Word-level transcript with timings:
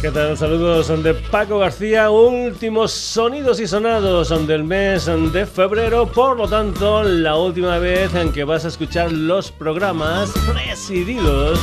¿Qué 0.00 0.12
tal? 0.12 0.38
Saludos 0.38 1.02
de 1.02 1.12
Paco 1.12 1.58
García, 1.58 2.08
últimos 2.08 2.92
sonidos 2.92 3.58
y 3.58 3.66
sonados 3.66 4.28
del 4.46 4.62
mes 4.62 5.06
de 5.32 5.44
febrero, 5.44 6.06
por 6.06 6.36
lo 6.36 6.48
tanto, 6.48 7.02
la 7.02 7.36
última 7.36 7.78
vez 7.78 8.14
en 8.14 8.32
que 8.32 8.44
vas 8.44 8.64
a 8.64 8.68
escuchar 8.68 9.10
los 9.10 9.50
programas 9.50 10.32
presididos 10.50 11.58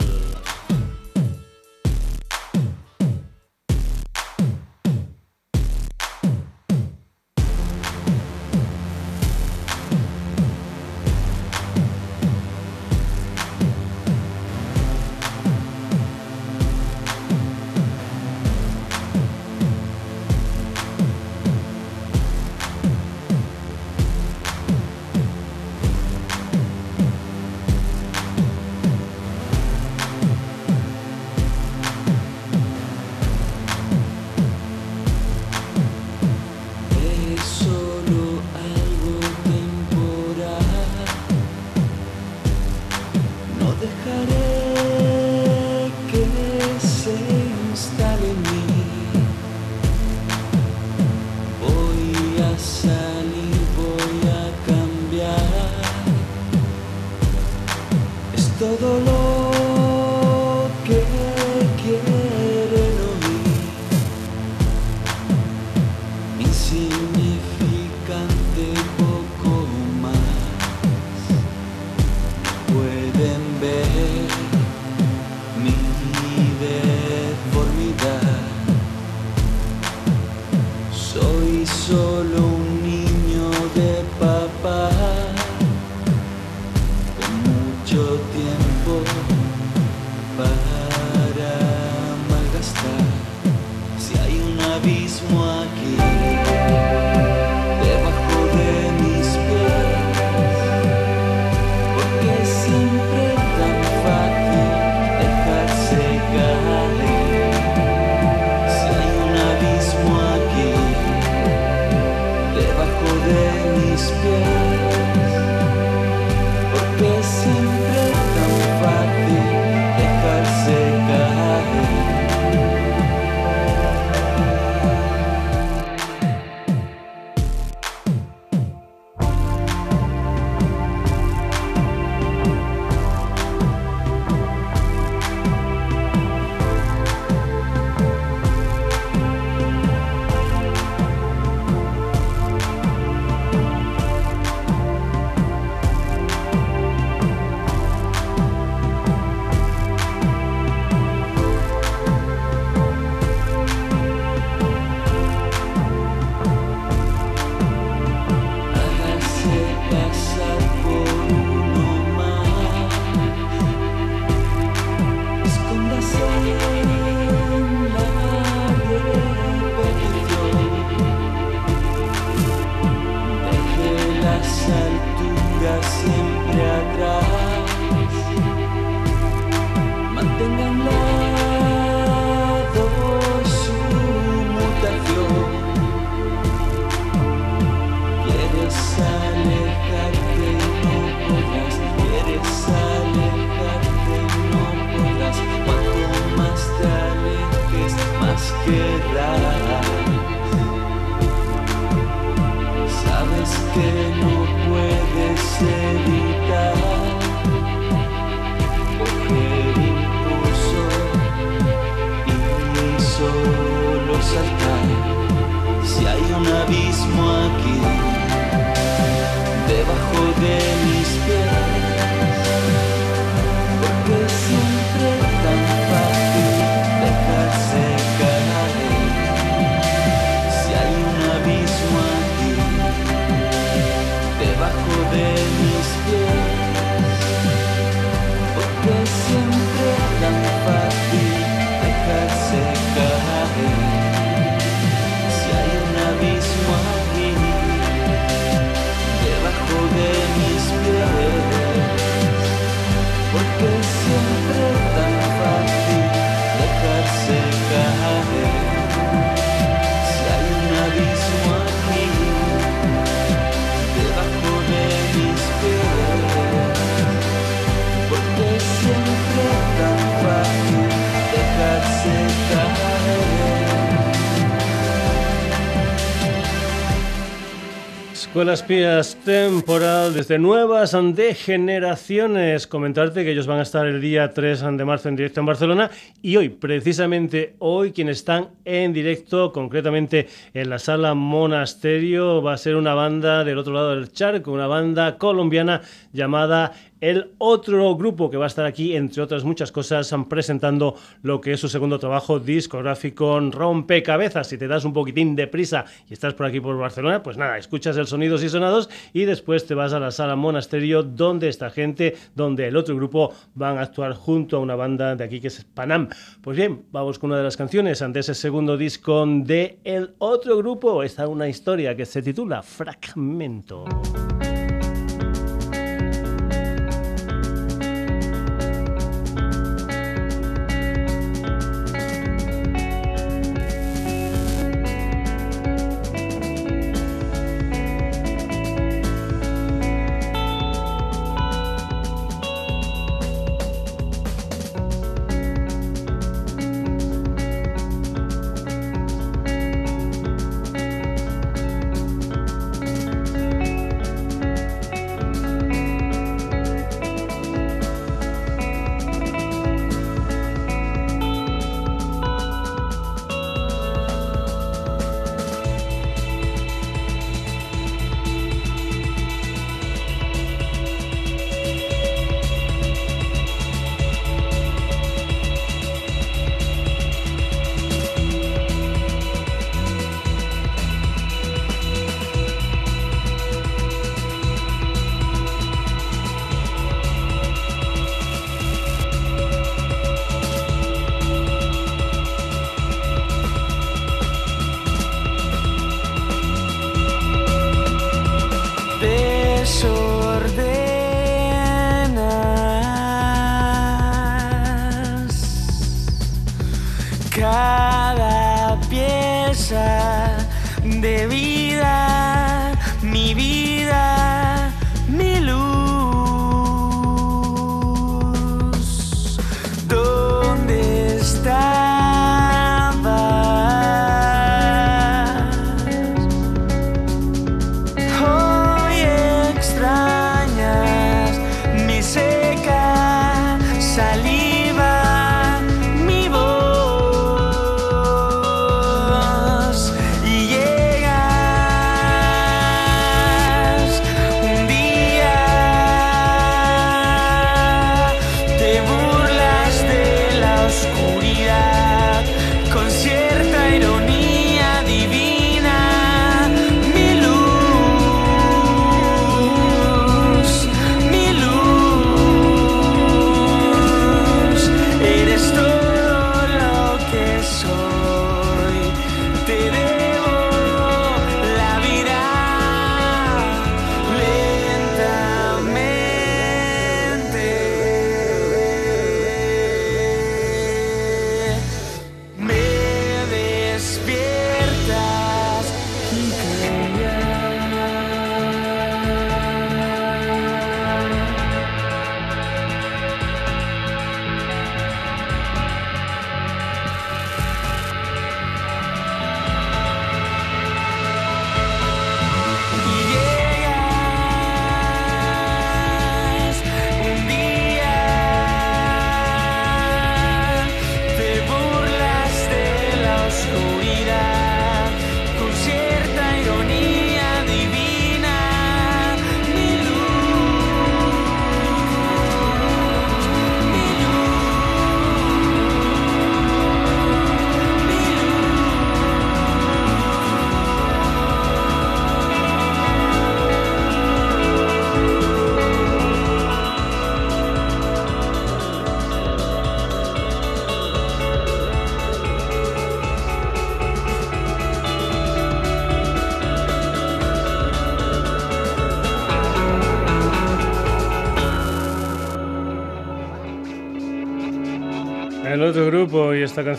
Escuelas 278.46 278.64
Pías 278.64 279.18
temporal 279.26 280.14
desde 280.14 280.38
nuevas 280.38 280.96
de 281.16 281.34
generaciones. 281.34 282.68
Comentarte 282.68 283.24
que 283.24 283.32
ellos 283.32 283.48
van 283.48 283.58
a 283.58 283.64
estar 283.64 283.88
el 283.88 284.00
día 284.00 284.30
3 284.36 284.78
de 284.78 284.86
marzo 284.86 285.10
en 285.10 285.16
directo 285.16 285.40
en 285.40 285.48
Barcelona 285.48 285.90
y 286.22 286.36
hoy, 286.36 286.50
precisamente 286.50 287.56
hoy, 287.58 287.92
quienes 287.92 288.18
están 288.18 288.50
en 288.64 288.94
directo, 288.94 289.52
concretamente 289.52 290.28
en 290.54 290.70
la 290.70 290.78
sala 290.78 291.16
Monasterio, 291.16 292.44
va 292.44 292.54
a 292.54 292.58
ser 292.58 292.76
una 292.76 292.94
banda 292.94 293.44
del 293.44 293.58
otro 293.58 293.74
lado 293.74 293.96
del 293.96 294.12
charco, 294.12 294.52
una 294.52 294.68
banda 294.68 295.18
colombiana 295.18 295.82
llamada 296.16 296.72
el 297.02 297.34
otro 297.38 297.96
grupo 297.96 298.32
que 298.32 298.38
va 298.38 298.46
a 298.46 298.48
estar 298.48 298.66
aquí, 298.66 298.96
entre 298.96 299.22
otras 299.22 299.44
muchas 299.44 299.72
cosas, 299.72 300.12
presentando 300.28 300.96
lo 301.22 301.40
que 301.40 301.54
es 301.54 301.60
su 301.60 301.70
segundo 301.70 302.00
trabajo 302.00 302.40
discográfico 302.40 303.40
Rompecabezas. 303.40 304.48
Si 304.48 304.58
te 304.58 304.68
das 304.68 304.86
un 304.86 304.94
poquitín 304.94 305.36
de 305.36 305.46
prisa 305.46 305.86
y 306.10 306.14
estás 306.14 306.34
por 306.34 306.48
aquí 306.48 306.60
por 306.60 306.78
Barcelona, 306.78 307.22
pues 307.22 307.38
nada, 307.38 307.60
escuchas 307.60 307.98
el 307.98 308.08
Sonidos 308.08 308.44
y 308.44 308.50
Sonados 308.50 308.90
y 309.14 309.26
después 309.26 309.68
te 309.68 309.76
vas 309.76 309.94
a 309.94 310.00
la 310.00 310.10
sala 310.10 310.36
Monasterio 310.36 311.04
donde 311.04 311.50
esta 311.50 311.70
gente, 311.70 312.16
donde 312.34 312.68
el 312.68 312.78
otro 312.78 312.96
grupo 312.96 313.34
van 313.54 313.78
a 313.78 313.82
actuar 313.82 314.14
junto 314.14 314.58
a 314.58 314.62
una 314.62 314.76
banda 314.76 315.16
de 315.16 315.24
aquí 315.24 315.40
que 315.40 315.50
es 315.50 315.64
Panam. 315.64 316.10
Pues 316.42 316.58
bien, 316.58 316.86
vamos 316.92 317.20
con 317.20 317.30
una 317.30 317.38
de 317.38 317.44
las 317.44 317.58
canciones 317.58 318.02
ante 318.02 318.22
ese 318.22 318.34
segundo 318.34 318.78
disco 318.78 319.26
de 319.28 319.78
el 319.84 320.16
otro 320.18 320.58
grupo. 320.58 321.04
Está 321.04 321.28
una 321.28 321.48
historia 321.48 321.96
que 321.96 322.06
se 322.06 322.22
titula 322.22 322.64
Fragmento. 322.64 323.86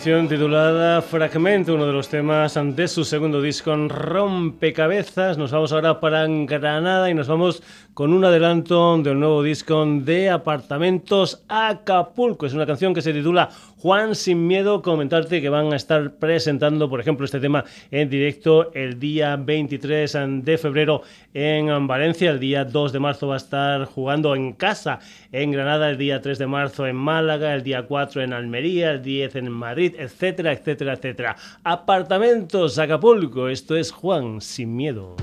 Titulada 0.07 1.01
Fragmento, 1.01 1.75
uno 1.75 1.85
de 1.85 1.91
los 1.91 2.07
temas 2.07 2.57
de 2.57 2.87
su 2.87 3.03
segundo 3.03 3.41
disco 3.41 3.75
Rompecabezas. 3.75 5.37
Nos 5.37 5.51
vamos 5.51 5.73
ahora 5.73 5.99
para 5.99 6.25
Granada 6.25 7.09
y 7.09 7.13
nos 7.13 7.27
vamos 7.27 7.61
con 7.93 8.13
un 8.13 8.23
adelanto 8.23 8.97
del 8.99 9.19
nuevo 9.19 9.43
disco 9.43 9.85
de 9.85 10.29
Apartamentos 10.29 11.43
Acapulco. 11.49 12.45
Es 12.45 12.53
una 12.53 12.65
canción 12.65 12.93
que 12.93 13.01
se 13.01 13.11
titula 13.11 13.49
Juan 13.79 14.15
sin 14.15 14.47
miedo. 14.47 14.81
Comentarte 14.81 15.41
que 15.41 15.49
van 15.49 15.71
a 15.71 15.75
estar 15.75 16.15
presentando, 16.15 16.89
por 16.89 16.99
ejemplo, 16.99 17.25
este 17.25 17.39
tema 17.39 17.63
en 17.91 18.09
directo 18.09 18.73
el 18.73 18.99
día 18.99 19.35
23 19.35 20.17
de 20.43 20.57
febrero 20.57 21.03
en 21.33 21.87
Valencia. 21.87 22.31
El 22.31 22.39
día 22.39 22.65
2 22.65 22.91
de 22.91 22.99
marzo 22.99 23.27
va 23.27 23.35
a 23.35 23.37
estar 23.37 23.85
jugando 23.85 24.35
en 24.35 24.53
casa 24.53 24.99
en 25.31 25.51
Granada. 25.51 25.89
El 25.89 25.97
día 25.97 26.21
3 26.21 26.39
de 26.39 26.47
marzo 26.47 26.87
en 26.87 26.95
Málaga. 26.95 27.53
El 27.53 27.63
día 27.63 27.83
4 27.83 28.23
en 28.23 28.33
Almería 28.33 28.91
el 28.91 29.03
10 29.03 29.35
en 29.35 29.51
Madrid, 29.51 29.95
etcétera, 29.97 30.53
etcétera, 30.53 30.93
etcétera. 30.93 31.35
Apartamentos 31.63 32.79
Acapulco, 32.79 33.47
esto 33.47 33.75
es 33.75 33.91
Juan 33.91 34.41
sin 34.41 34.75
miedo. 34.75 35.15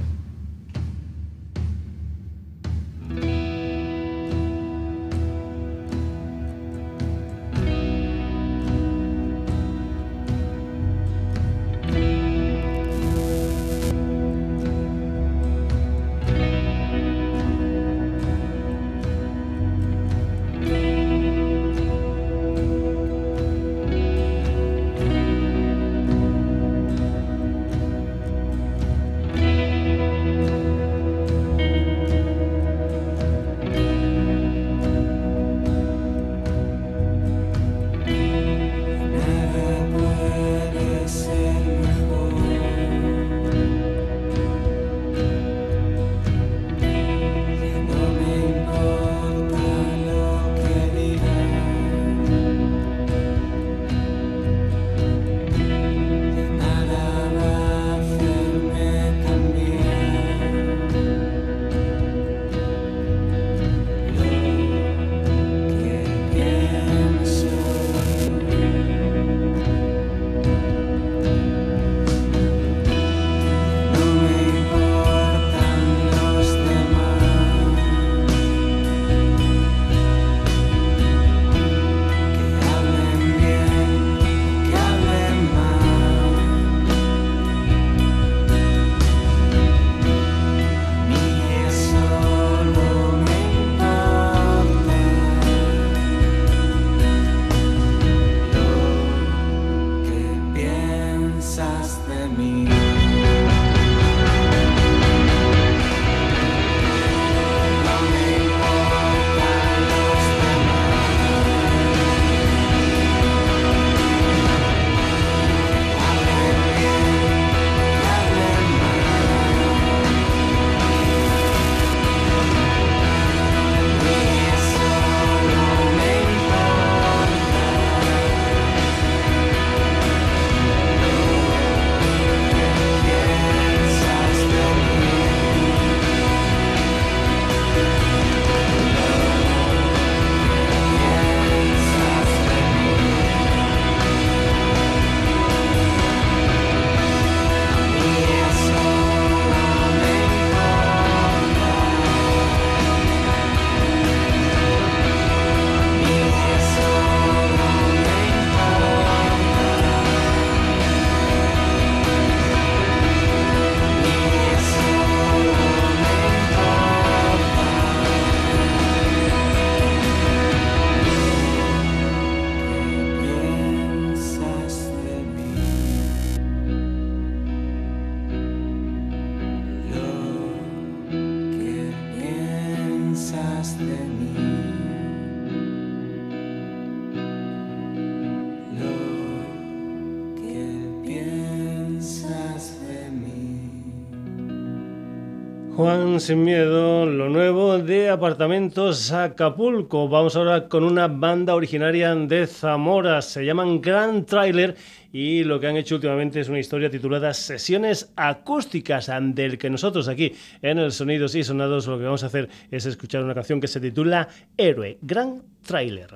Sin 196.24 196.42
Miedo, 196.42 197.04
lo 197.04 197.28
nuevo 197.28 197.76
de 197.76 198.08
Apartamentos 198.08 199.12
Acapulco. 199.12 200.08
Vamos 200.08 200.34
ahora 200.36 200.70
con 200.70 200.82
una 200.82 201.06
banda 201.06 201.54
originaria 201.54 202.14
de 202.14 202.46
Zamora, 202.46 203.20
se 203.20 203.44
llaman 203.44 203.82
Grand 203.82 204.24
Trailer 204.24 204.74
y 205.12 205.44
lo 205.44 205.60
que 205.60 205.66
han 205.66 205.76
hecho 205.76 205.96
últimamente 205.96 206.40
es 206.40 206.48
una 206.48 206.60
historia 206.60 206.88
titulada 206.88 207.34
Sesiones 207.34 208.10
Acústicas, 208.16 209.10
del 209.34 209.58
que 209.58 209.68
nosotros 209.68 210.08
aquí 210.08 210.32
en 210.62 210.78
el 210.78 210.92
Sonidos 210.92 211.34
y 211.34 211.44
Sonados 211.44 211.86
lo 211.86 211.98
que 211.98 212.04
vamos 212.04 212.24
a 212.24 212.28
hacer 212.28 212.48
es 212.70 212.86
escuchar 212.86 213.22
una 213.22 213.34
canción 213.34 213.60
que 213.60 213.68
se 213.68 213.78
titula 213.78 214.26
Héroe, 214.56 214.96
Grand 215.02 215.42
Trailer. 215.62 216.08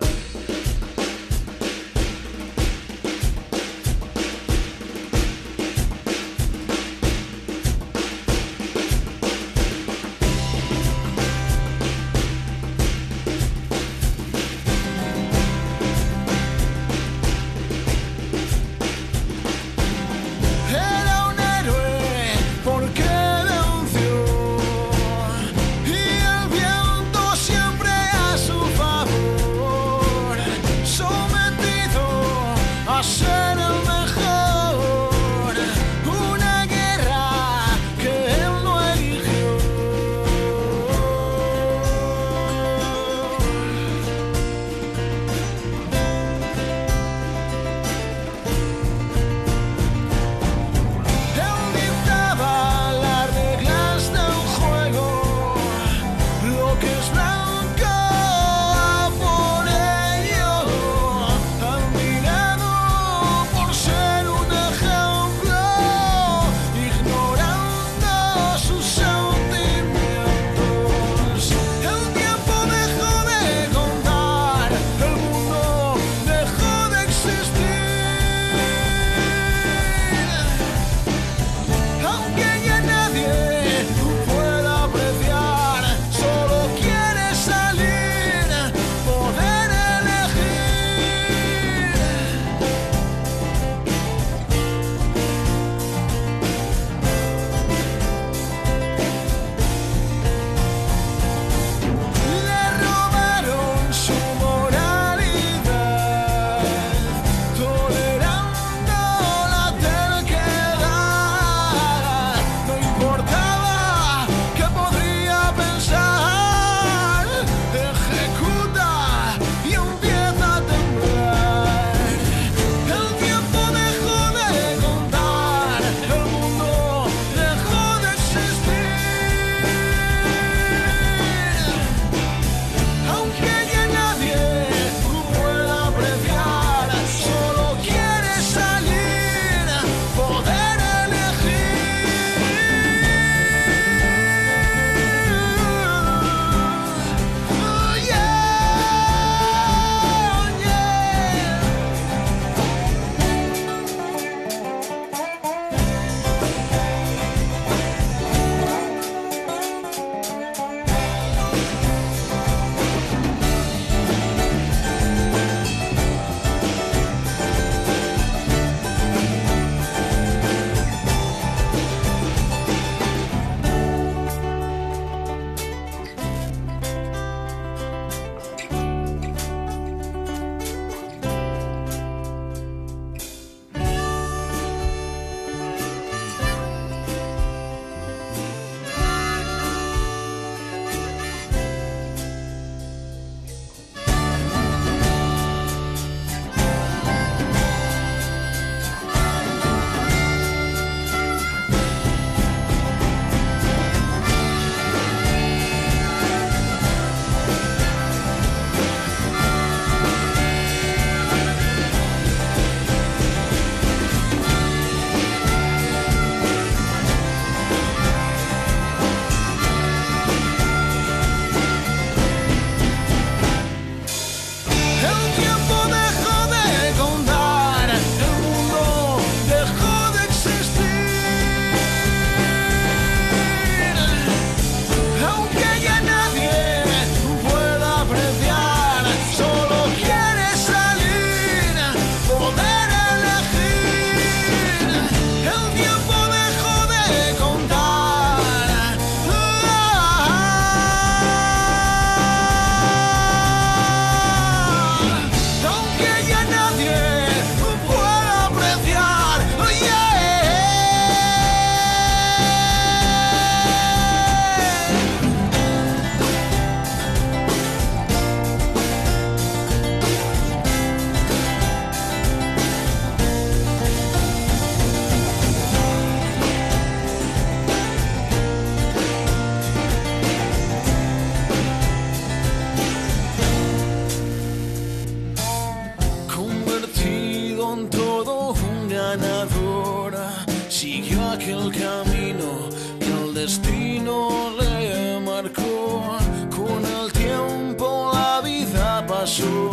Siguió 291.09 291.31
aquel 291.31 291.73
camino 291.73 292.69
que 293.01 293.07
el 293.07 293.33
destino 293.33 294.51
le 294.61 295.19
marcó. 295.21 296.19
Con 296.55 296.85
el 296.85 297.11
tiempo 297.13 298.11
la 298.13 298.43
vida 298.43 299.07
pasó. 299.07 299.71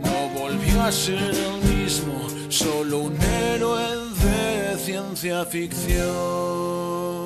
No 0.00 0.28
volvió 0.38 0.82
a 0.82 0.92
ser 0.92 1.32
el 1.32 1.62
mismo, 1.74 2.28
solo 2.50 3.04
un 3.04 3.18
héroe 3.22 3.88
de 4.22 4.76
ciencia 4.76 5.46
ficción. 5.46 7.23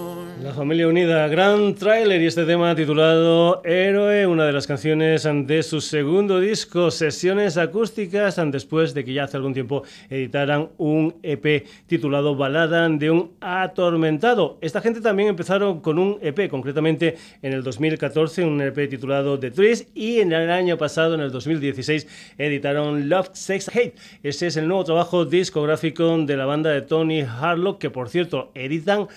La 0.49 0.55
familia 0.55 0.89
unida, 0.89 1.29
gran 1.29 1.75
tráiler 1.75 2.23
y 2.23 2.27
este 2.27 2.47
tema 2.47 2.75
titulado 2.75 3.61
Héroe, 3.67 4.27
una 4.27 4.47
de 4.47 4.53
las 4.55 4.67
canciones 4.67 5.29
de 5.45 5.63
su 5.63 5.83
segundo 5.83 6.41
disco, 6.41 6.91
Sesiones 6.91 7.59
Acústicas, 7.59 8.41
después 8.51 8.95
de 8.95 9.05
que 9.05 9.13
ya 9.13 9.25
hace 9.25 9.37
algún 9.37 9.53
tiempo 9.53 9.83
editaran 10.09 10.71
un 10.79 11.17
EP 11.23 11.67
titulado 11.87 12.35
Balada 12.35 12.89
de 12.89 13.11
un 13.11 13.33
Atormentado. 13.43 14.57
Esta 14.63 14.81
gente 14.81 15.03
también 15.03 15.29
empezaron 15.29 15.83
con 15.83 15.99
un 15.99 16.19
EP, 16.23 16.49
concretamente 16.49 17.19
en 17.43 17.53
el 17.53 17.63
2014, 17.63 18.43
un 18.47 18.63
EP 18.63 18.89
titulado 18.89 19.39
The 19.39 19.51
Trees, 19.51 19.89
y 19.95 20.21
en 20.21 20.33
el 20.33 20.51
año 20.51 20.79
pasado, 20.79 21.15
en 21.15 21.21
el 21.21 21.31
2016, 21.31 22.07
editaron 22.39 23.11
Love, 23.11 23.29
Sex, 23.35 23.69
Hate. 23.69 23.95
Ese 24.23 24.47
es 24.47 24.57
el 24.57 24.67
nuevo 24.67 24.85
trabajo 24.85 25.27
discográfico 25.27 26.17
de 26.17 26.37
la 26.39 26.47
banda 26.47 26.71
de 26.71 26.81
Tony 26.81 27.21
Harlock, 27.21 27.79
que 27.79 27.91
por 27.91 28.09
cierto 28.09 28.51
editan 28.55 29.09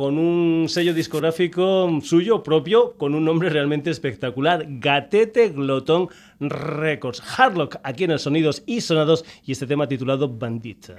con 0.00 0.16
un 0.16 0.66
sello 0.70 0.94
discográfico 0.94 2.00
suyo 2.00 2.42
propio, 2.42 2.94
con 2.96 3.14
un 3.14 3.22
nombre 3.22 3.50
realmente 3.50 3.90
espectacular, 3.90 4.64
Gatete 4.66 5.50
Glotón 5.50 6.08
Records. 6.40 7.20
Hardlock 7.20 7.76
aquí 7.82 8.04
en 8.04 8.12
el 8.12 8.18
Sonidos 8.18 8.62
y 8.64 8.80
Sonados 8.80 9.26
y 9.44 9.52
este 9.52 9.66
tema 9.66 9.88
titulado 9.88 10.26
Bandit. 10.26 10.92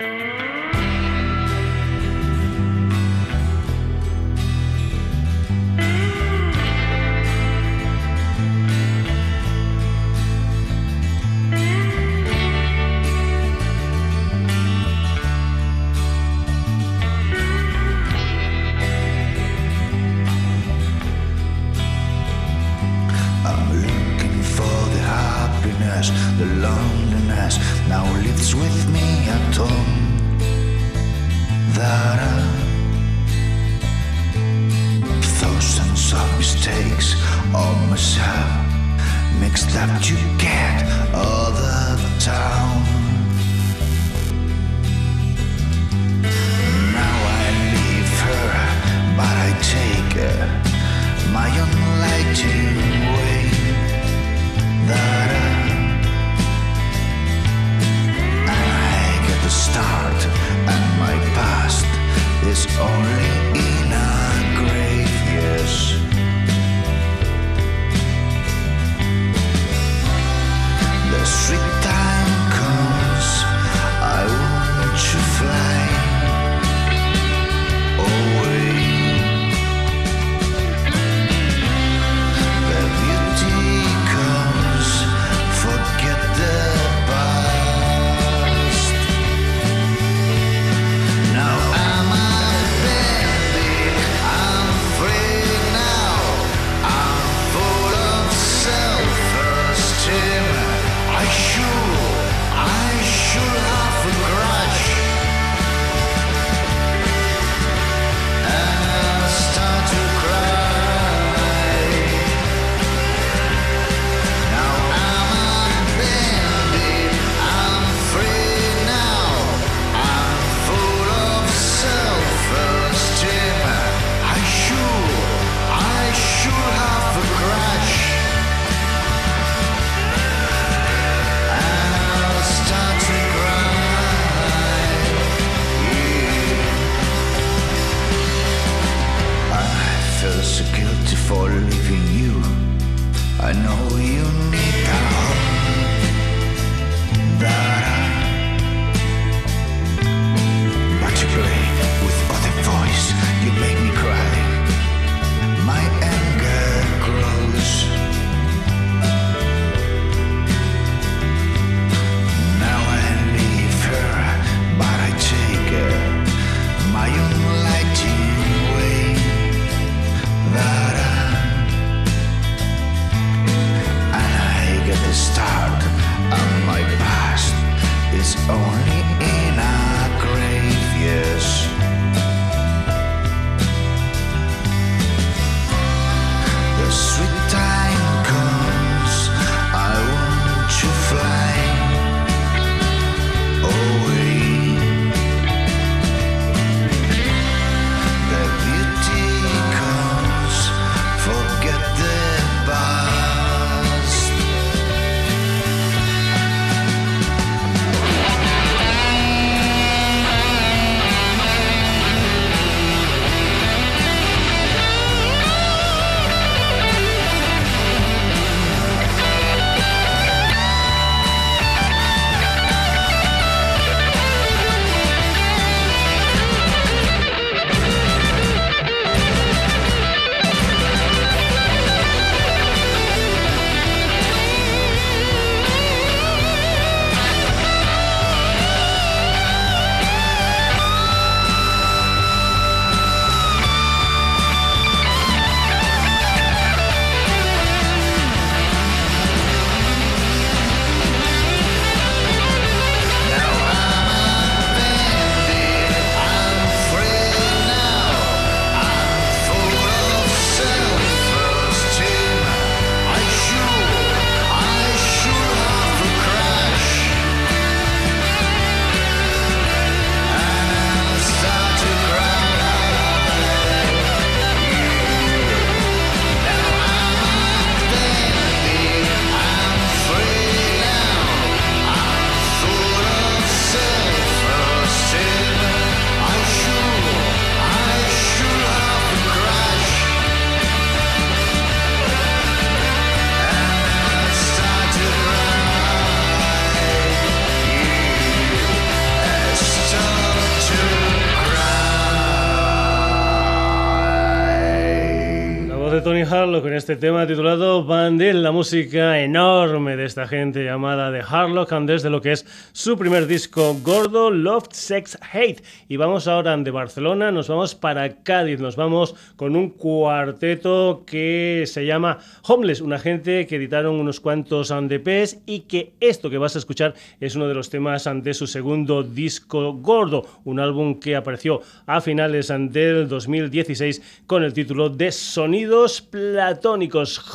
Este 306.82 306.96
tema 306.96 307.28
titulado 307.28 307.86
Bandil, 307.86 308.42
la 308.42 308.52
música 308.52 309.20
enorme 309.20 309.96
de 309.96 310.06
esta 310.06 310.28
gente 310.28 310.66
llamada 310.66 311.12
The 311.12 311.22
Harlock 311.24 311.72
desde 311.82 312.10
lo 312.10 312.24
que 312.24 312.32
es 312.32 312.44
su 312.72 312.98
primer 312.98 313.28
disco 313.28 313.78
Gordo, 313.84 314.32
Love, 314.32 314.70
Sex, 314.72 315.16
Hate. 315.32 315.62
Y 315.88 315.98
vamos 315.98 316.28
ahora 316.28 316.58
de 316.58 316.72
Barcelona, 316.72 317.32
nos 317.32 317.50
vamos 317.50 317.76
para 317.76 318.24
Cádiz, 318.24 318.60
nos 318.60 318.78
vamos 318.78 319.14
con 319.36 319.56
un 319.56 319.70
cuarteto 319.70 321.04
que 321.06 321.66
se 321.68 321.86
llama 321.86 322.18
Homeless, 322.48 322.82
una 322.82 322.98
gente 322.98 323.46
que 323.46 323.58
editaron 323.58 324.00
unos 324.00 324.20
cuantos 324.20 324.70
DPs 324.70 325.38
y 325.46 325.60
que 325.62 325.94
esto 326.00 326.32
que 326.32 326.40
vas 326.40 326.56
a 326.56 326.60
escuchar 326.60 326.96
es 327.20 327.36
uno 327.36 327.48
de 327.48 327.54
los 327.54 327.70
temas 327.70 328.10
de 328.12 328.34
su 328.34 328.48
segundo 328.48 329.04
disco 329.04 329.74
Gordo, 329.74 330.26
un 330.46 330.60
álbum 330.60 331.00
que 331.00 331.16
apareció 331.16 331.62
a 331.86 332.02
finales 332.02 332.48
del 332.48 333.08
2016 333.08 334.24
con 334.26 334.44
el 334.44 334.54
título 334.54 334.90
de 334.90 335.12
Sonidos 335.12 336.02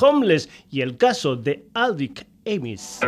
Homeless 0.01 0.49
y 0.71 0.81
el 0.81 0.97
caso 0.97 1.37
de 1.37 1.67
Aldrich 1.75 2.27
Amis. 2.47 3.01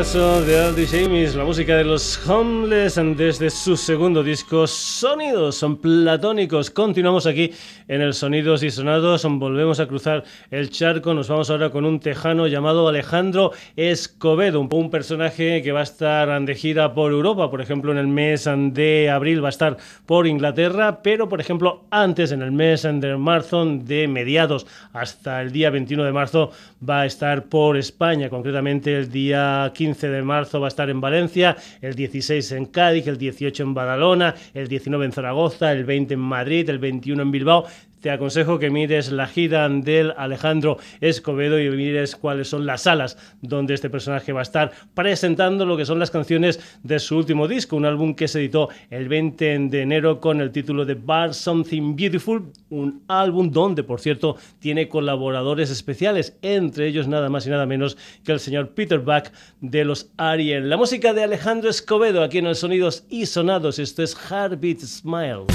Caso 0.00 0.42
de 0.46 0.58
Aldrich 0.58 0.94
Amis, 0.94 1.34
la 1.34 1.44
música 1.44 1.76
de 1.76 1.84
los 1.84 2.26
Homeless 2.26 2.98
desde 3.18 3.50
su 3.50 3.76
segundo 3.76 4.22
disco 4.22 4.66
Sonidos 4.66 5.56
son 5.56 5.76
platónicos. 5.76 6.70
Continuamos 6.70 7.26
aquí 7.26 7.52
en 7.86 8.00
el 8.00 8.14
Sonidos 8.14 8.62
y 8.62 8.70
Sonados, 8.70 9.26
volvemos 9.28 9.78
a 9.78 9.86
cruzar 9.86 10.24
el 10.50 10.70
charco, 10.70 11.12
nos 11.12 11.28
vamos 11.28 11.50
ahora 11.50 11.68
con 11.68 11.84
un 11.84 12.00
tejano 12.00 12.46
llamado 12.46 12.88
Alejandro 12.88 13.52
Escobedo, 13.76 14.60
un 14.60 14.90
personaje 14.90 15.60
que 15.60 15.70
va 15.70 15.80
a 15.80 15.82
estar 15.82 16.46
de 16.46 16.54
gira 16.54 16.94
por 16.94 17.12
Europa, 17.12 17.50
por 17.50 17.60
ejemplo 17.60 17.92
en 17.92 17.98
el 17.98 18.06
mes 18.06 18.48
de 18.72 19.10
abril 19.10 19.44
va 19.44 19.48
a 19.48 19.50
estar 19.50 19.76
por 20.06 20.26
Inglaterra, 20.26 21.02
pero 21.02 21.28
por 21.28 21.42
ejemplo 21.42 21.84
antes 21.90 22.32
en 22.32 22.40
el 22.40 22.52
mes 22.52 22.84
de 22.84 23.18
marzo, 23.18 23.66
de 23.66 24.08
mediados 24.08 24.66
hasta 24.94 25.42
el 25.42 25.52
día 25.52 25.68
21 25.68 26.04
de 26.04 26.12
marzo, 26.12 26.52
va 26.88 27.02
a 27.02 27.06
estar 27.06 27.44
por 27.44 27.76
España, 27.76 28.30
concretamente 28.30 28.96
el 28.96 29.10
día 29.10 29.70
15 29.74 29.89
de 29.98 30.22
marzo 30.22 30.60
va 30.60 30.66
a 30.66 30.68
estar 30.68 30.90
en 30.90 31.00
Valencia, 31.00 31.56
el 31.80 31.94
16 31.94 32.52
en 32.52 32.66
Cádiz, 32.66 33.06
el 33.06 33.18
18 33.18 33.62
en 33.62 33.74
Badalona, 33.74 34.34
el 34.54 34.68
19 34.68 35.04
en 35.04 35.12
Zaragoza, 35.12 35.72
el 35.72 35.84
20 35.84 36.14
en 36.14 36.20
Madrid, 36.20 36.68
el 36.70 36.78
21 36.78 37.22
en 37.22 37.30
Bilbao 37.30 37.66
te 38.00 38.10
aconsejo 38.10 38.58
que 38.58 38.70
mires 38.70 39.12
la 39.12 39.26
gira 39.26 39.68
del 39.68 40.12
Alejandro 40.16 40.78
Escobedo 41.00 41.60
y 41.60 41.70
mires 41.70 42.16
cuáles 42.16 42.48
son 42.48 42.66
las 42.66 42.82
salas 42.82 43.16
donde 43.42 43.74
este 43.74 43.90
personaje 43.90 44.32
va 44.32 44.40
a 44.40 44.42
estar 44.42 44.72
presentando 44.94 45.66
lo 45.66 45.76
que 45.76 45.84
son 45.84 45.98
las 45.98 46.10
canciones 46.10 46.60
de 46.82 46.98
su 46.98 47.16
último 47.16 47.48
disco, 47.48 47.76
un 47.76 47.84
álbum 47.84 48.14
que 48.14 48.28
se 48.28 48.40
editó 48.40 48.68
el 48.90 49.08
20 49.08 49.58
de 49.70 49.82
enero 49.82 50.20
con 50.20 50.40
el 50.40 50.50
título 50.50 50.84
de 50.84 50.94
Bar 50.94 51.34
Something 51.34 51.96
Beautiful, 51.96 52.52
un 52.70 53.02
álbum 53.08 53.50
donde, 53.50 53.82
por 53.82 54.00
cierto, 54.00 54.36
tiene 54.58 54.88
colaboradores 54.88 55.70
especiales, 55.70 56.36
entre 56.42 56.86
ellos 56.86 57.08
nada 57.08 57.28
más 57.28 57.46
y 57.46 57.50
nada 57.50 57.66
menos 57.66 57.96
que 58.24 58.32
el 58.32 58.40
señor 58.40 58.70
Peter 58.70 58.98
Buck 58.98 59.30
de 59.60 59.84
los 59.84 60.10
Ariel. 60.16 60.68
La 60.68 60.76
música 60.76 61.12
de 61.12 61.24
Alejandro 61.24 61.70
Escobedo 61.70 62.22
aquí 62.22 62.38
en 62.38 62.46
el 62.46 62.56
Sonidos 62.56 63.04
y 63.08 63.26
Sonados, 63.26 63.78
esto 63.78 64.02
es 64.02 64.16
Heartbeat 64.16 64.80
Smile. 64.80 65.46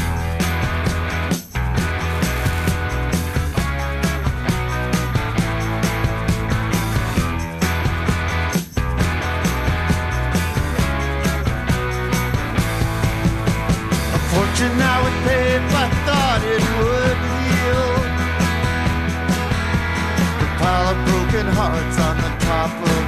Hearts 21.55 21.97
on 21.99 22.17
the 22.17 22.45
top 22.45 22.69
of 22.83 23.04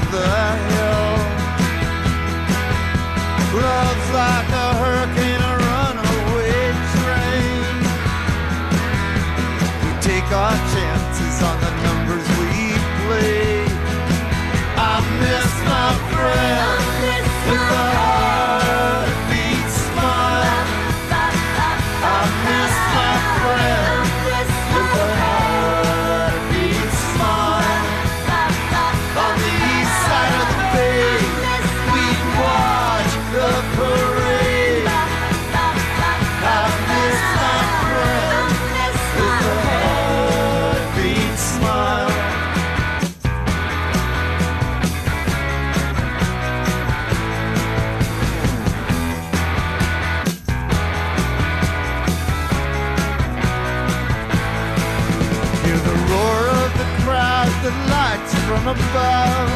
above. 58.68 59.50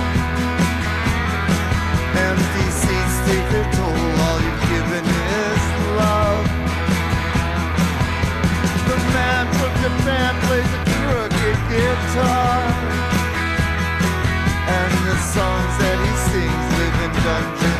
Empty 2.15 2.67
seats 2.81 3.17
take 3.27 3.47
their 3.51 3.67
toll, 3.75 4.07
all 4.25 4.39
you've 4.45 4.63
given 4.71 5.03
is 5.03 5.63
love. 5.99 6.45
The 8.87 8.97
man 9.15 9.45
from 9.57 9.71
Japan 9.83 10.31
plays 10.47 10.71
a 10.77 10.81
crooked 10.95 11.59
guitar. 11.71 12.59
And 14.79 14.93
the 15.07 15.17
songs 15.35 15.73
that 15.81 15.97
he 16.03 16.11
sings 16.31 16.65
live 16.79 16.97
in 17.05 17.11
dungeons 17.25 17.70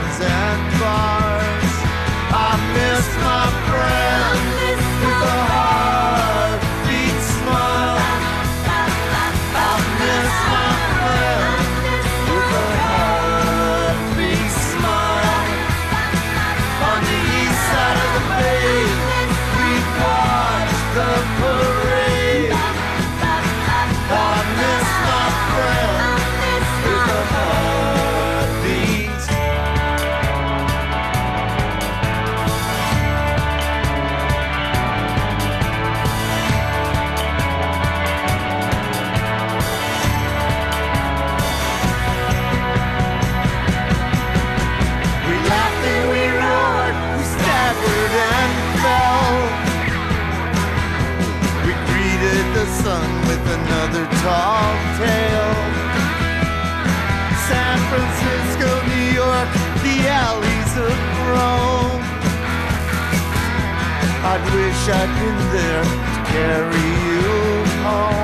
I'd 64.34 64.46
wish 64.56 64.88
I'd 64.88 65.12
been 65.20 65.40
there 65.52 65.84
to 65.84 66.32
carry 66.32 66.88
you 67.06 67.84
home. 67.84 68.21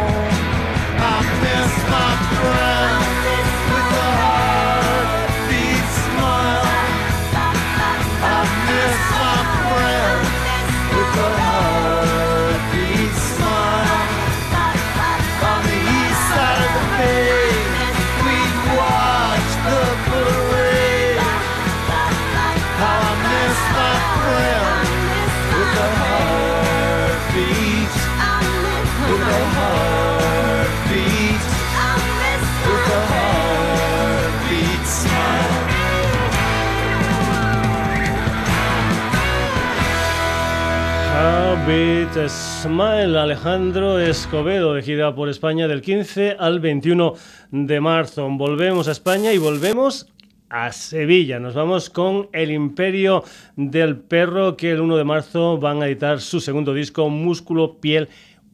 Heartbeat 41.67 42.29
Smile, 42.29 43.19
Alejandro 43.19 43.99
Escobedo, 43.99 44.73
de 44.73 44.81
gira 44.81 45.13
por 45.13 45.27
España 45.27 45.67
del 45.67 45.81
15 45.81 46.37
al 46.39 46.61
21 46.61 47.13
de 47.51 47.81
marzo. 47.81 48.29
Volvemos 48.29 48.87
a 48.87 48.91
España 48.91 49.33
y 49.33 49.37
volvemos 49.37 50.07
a 50.49 50.71
Sevilla. 50.71 51.39
Nos 51.41 51.55
vamos 51.55 51.89
con 51.89 52.29
El 52.31 52.51
Imperio 52.51 53.25
del 53.57 53.97
Perro, 53.97 54.55
que 54.55 54.71
el 54.71 54.79
1 54.79 54.95
de 54.95 55.03
marzo 55.03 55.57
van 55.57 55.81
a 55.81 55.87
editar 55.87 56.21
su 56.21 56.39
segundo 56.39 56.73
disco, 56.73 57.09
Músculo, 57.09 57.81
Piel, 57.81 58.07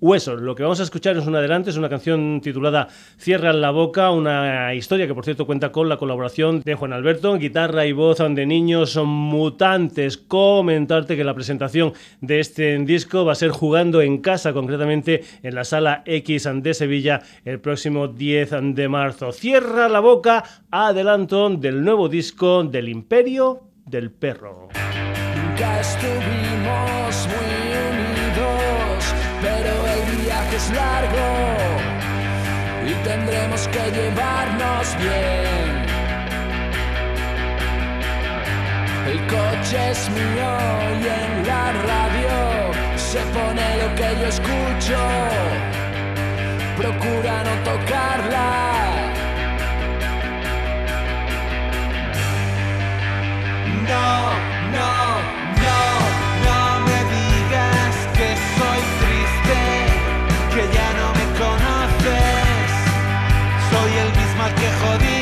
Huesos. 0.04 0.42
Lo 0.42 0.54
que 0.54 0.64
vamos 0.64 0.82
a 0.82 0.84
escuchar 0.84 1.16
es 1.16 1.26
un 1.26 1.36
adelante, 1.38 1.70
es 1.70 1.78
una 1.78 1.88
canción 1.88 2.42
titulada 2.44 2.90
Cierra 3.18 3.54
la 3.54 3.72
boca, 3.72 4.12
una 4.12 4.74
historia 4.74 5.08
que 5.08 5.16
por 5.16 5.24
cierto 5.24 5.46
cuenta 5.46 5.72
con 5.72 5.88
la 5.88 5.96
colaboración 5.96 6.60
de 6.60 6.76
Juan 6.76 6.92
Alberto, 6.92 7.38
guitarra 7.38 7.86
y 7.86 7.94
voz 7.94 8.18
de 8.18 8.46
niños 8.46 8.98
mutantes. 9.02 10.18
Comentarte 10.18 11.16
que 11.16 11.24
la 11.24 11.34
presentación 11.34 11.94
de 12.20 12.42
este 12.42 12.78
disco 12.80 13.24
va 13.24 13.32
a 13.32 13.36
ser 13.36 13.52
jugando 13.52 14.02
en 14.02 14.18
casa, 14.18 14.52
concretamente 14.52 15.24
en 15.42 15.56
la 15.56 15.64
sala 15.64 16.04
X 16.06 16.50
de 16.54 16.74
Sevilla 16.74 17.22
el 17.46 17.62
próximo 17.62 18.10
10 18.10 18.76
de 18.76 18.90
marzo. 18.90 19.32
Cierra 19.32 19.88
la 19.88 20.02
boca, 20.02 20.44
adelanto 20.70 21.50
del 21.50 21.82
nuevo 21.82 22.10
disco 22.10 22.66
del 22.66 22.90
Imperio 22.90 23.70
del 23.86 24.12
Perro. 24.12 24.68
Largo 30.72 31.28
y 32.86 32.94
tendremos 33.04 33.68
que 33.68 33.92
llevarnos 33.92 34.98
bien. 34.98 35.94
El 39.08 39.20
coche 39.28 39.92
es 39.92 40.10
mío 40.10 40.52
y 41.02 41.06
en 41.08 41.48
la 41.48 41.72
radio 41.90 42.74
se 42.96 43.20
pone 43.36 43.78
lo 43.82 43.96
que 43.96 44.10
yo 44.20 44.28
escucho. 44.28 45.00
Procura 46.78 47.44
no 47.44 47.54
tocarla. 47.64 48.50
No, 53.88 54.32
no. 54.72 55.93
Que 64.56 64.70
jodiste. 64.82 65.13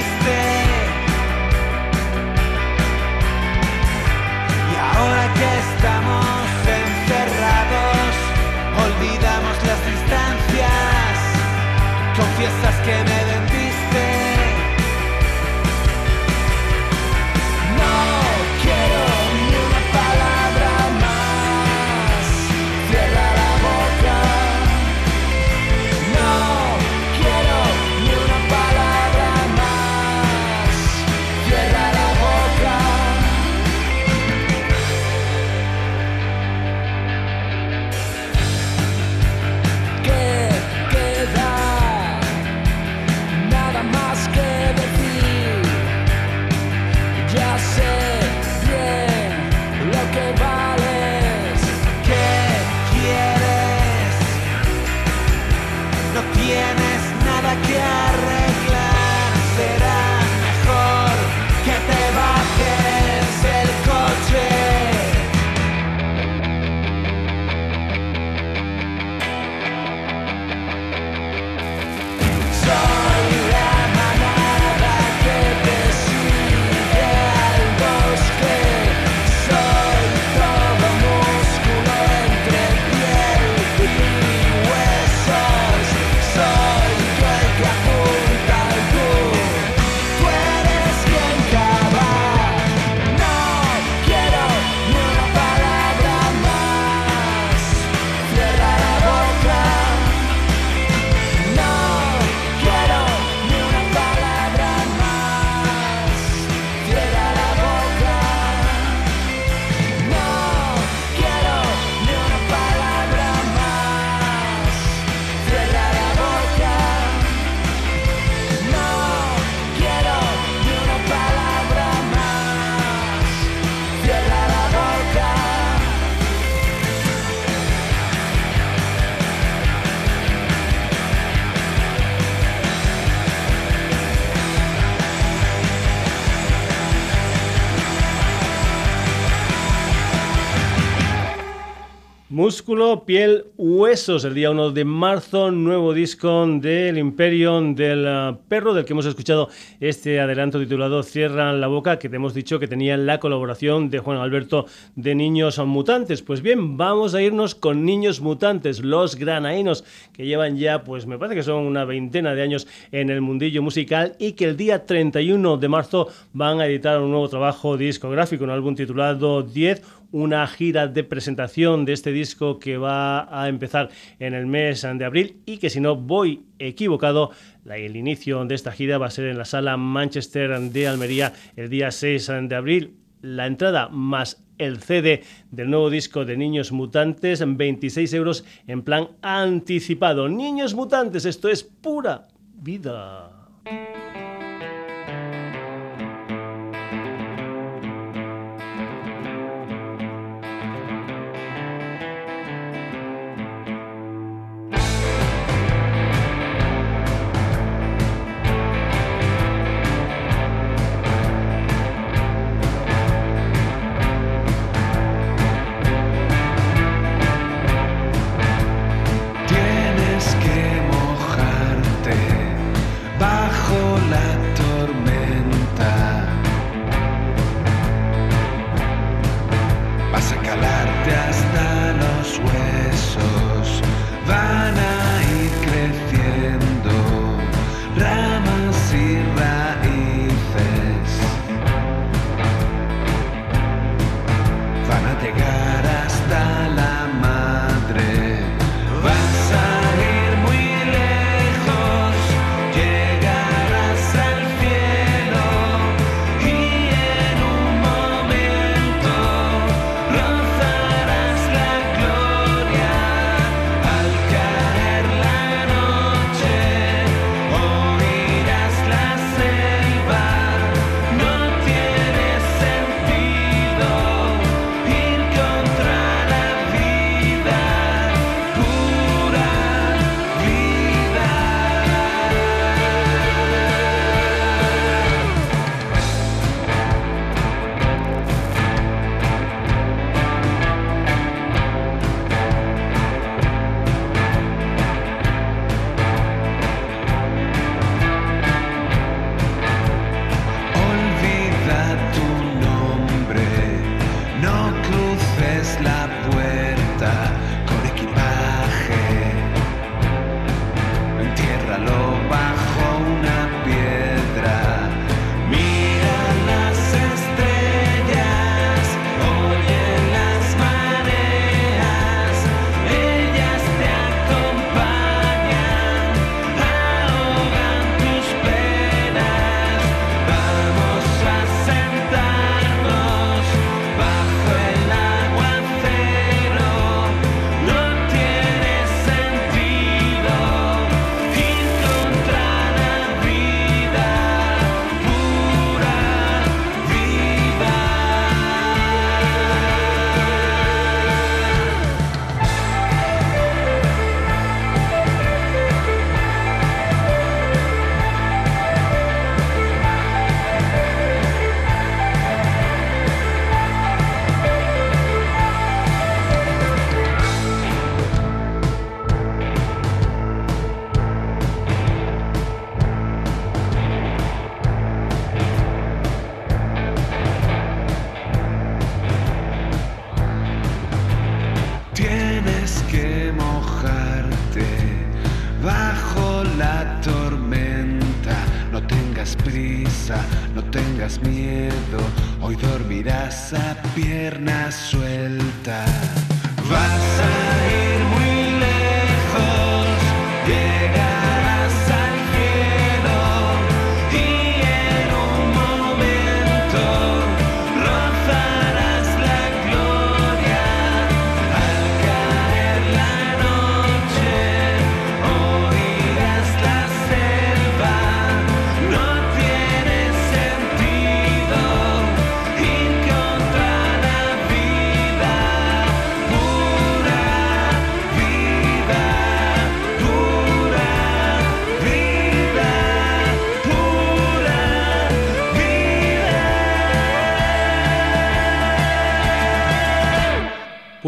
Músculo, 142.51 143.05
piel, 143.05 143.45
huesos. 143.55 144.25
El 144.25 144.33
día 144.33 144.51
1 144.51 144.71
de 144.71 144.83
marzo, 144.83 145.51
nuevo 145.51 145.93
disco 145.93 146.45
del 146.45 146.97
Imperio 146.97 147.61
del 147.61 148.05
uh, 148.05 148.37
Perro, 148.49 148.73
del 148.73 148.83
que 148.83 148.91
hemos 148.91 149.05
escuchado 149.05 149.47
este 149.79 150.19
adelanto 150.19 150.59
titulado 150.59 151.01
Cierran 151.01 151.61
la 151.61 151.67
Boca, 151.67 151.97
que 151.97 152.09
te 152.09 152.17
hemos 152.17 152.33
dicho 152.33 152.59
que 152.59 152.67
tenía 152.67 152.97
la 152.97 153.21
colaboración 153.21 153.89
de 153.89 153.99
Juan 153.99 154.17
Alberto 154.17 154.65
de 154.97 155.15
Niños 155.15 155.59
Mutantes. 155.59 156.23
Pues 156.23 156.41
bien, 156.41 156.75
vamos 156.75 157.15
a 157.15 157.21
irnos 157.21 157.55
con 157.55 157.85
Niños 157.85 158.19
Mutantes, 158.19 158.81
los 158.81 159.15
granaínos, 159.15 159.85
que 160.11 160.25
llevan 160.25 160.57
ya, 160.57 160.83
pues 160.83 161.07
me 161.07 161.17
parece 161.17 161.35
que 161.35 161.43
son 161.43 161.63
una 161.63 161.85
veintena 161.85 162.35
de 162.35 162.41
años 162.41 162.67
en 162.91 163.09
el 163.09 163.21
mundillo 163.21 163.63
musical 163.63 164.17
y 164.19 164.33
que 164.33 164.43
el 164.43 164.57
día 164.57 164.85
31 164.85 165.55
de 165.55 165.69
marzo 165.69 166.09
van 166.33 166.59
a 166.59 166.65
editar 166.65 166.99
un 166.99 167.11
nuevo 167.11 167.29
trabajo 167.29 167.77
discográfico, 167.77 168.43
un 168.43 168.49
álbum 168.49 168.75
titulado 168.75 169.41
10 169.41 170.00
una 170.11 170.45
gira 170.47 170.87
de 170.87 171.03
presentación 171.03 171.85
de 171.85 171.93
este 171.93 172.11
disco 172.11 172.59
que 172.59 172.77
va 172.77 173.27
a 173.41 173.47
empezar 173.47 173.89
en 174.19 174.33
el 174.33 174.45
mes 174.45 174.81
de 174.81 175.05
abril 175.05 175.41
y 175.45 175.57
que 175.57 175.69
si 175.69 175.79
no 175.79 175.95
voy 175.95 176.43
equivocado, 176.59 177.31
el 177.65 177.95
inicio 177.95 178.43
de 178.45 178.55
esta 178.55 178.71
gira 178.71 178.97
va 178.97 179.07
a 179.07 179.11
ser 179.11 179.25
en 179.25 179.37
la 179.37 179.45
sala 179.45 179.77
Manchester 179.77 180.59
de 180.59 180.87
Almería 180.87 181.33
el 181.55 181.69
día 181.69 181.91
6 181.91 182.31
de 182.43 182.55
abril. 182.55 182.95
La 183.21 183.45
entrada 183.45 183.87
más 183.89 184.43
el 184.57 184.79
CD 184.79 185.23
del 185.51 185.69
nuevo 185.69 185.89
disco 185.89 186.25
de 186.25 186.37
Niños 186.37 186.71
Mutantes, 186.71 187.43
26 187.45 188.13
euros 188.13 188.45
en 188.67 188.83
plan 188.83 189.09
anticipado. 189.21 190.27
Niños 190.29 190.73
Mutantes, 190.73 191.25
esto 191.25 191.49
es 191.49 191.63
pura 191.63 192.27
vida. 192.53 193.49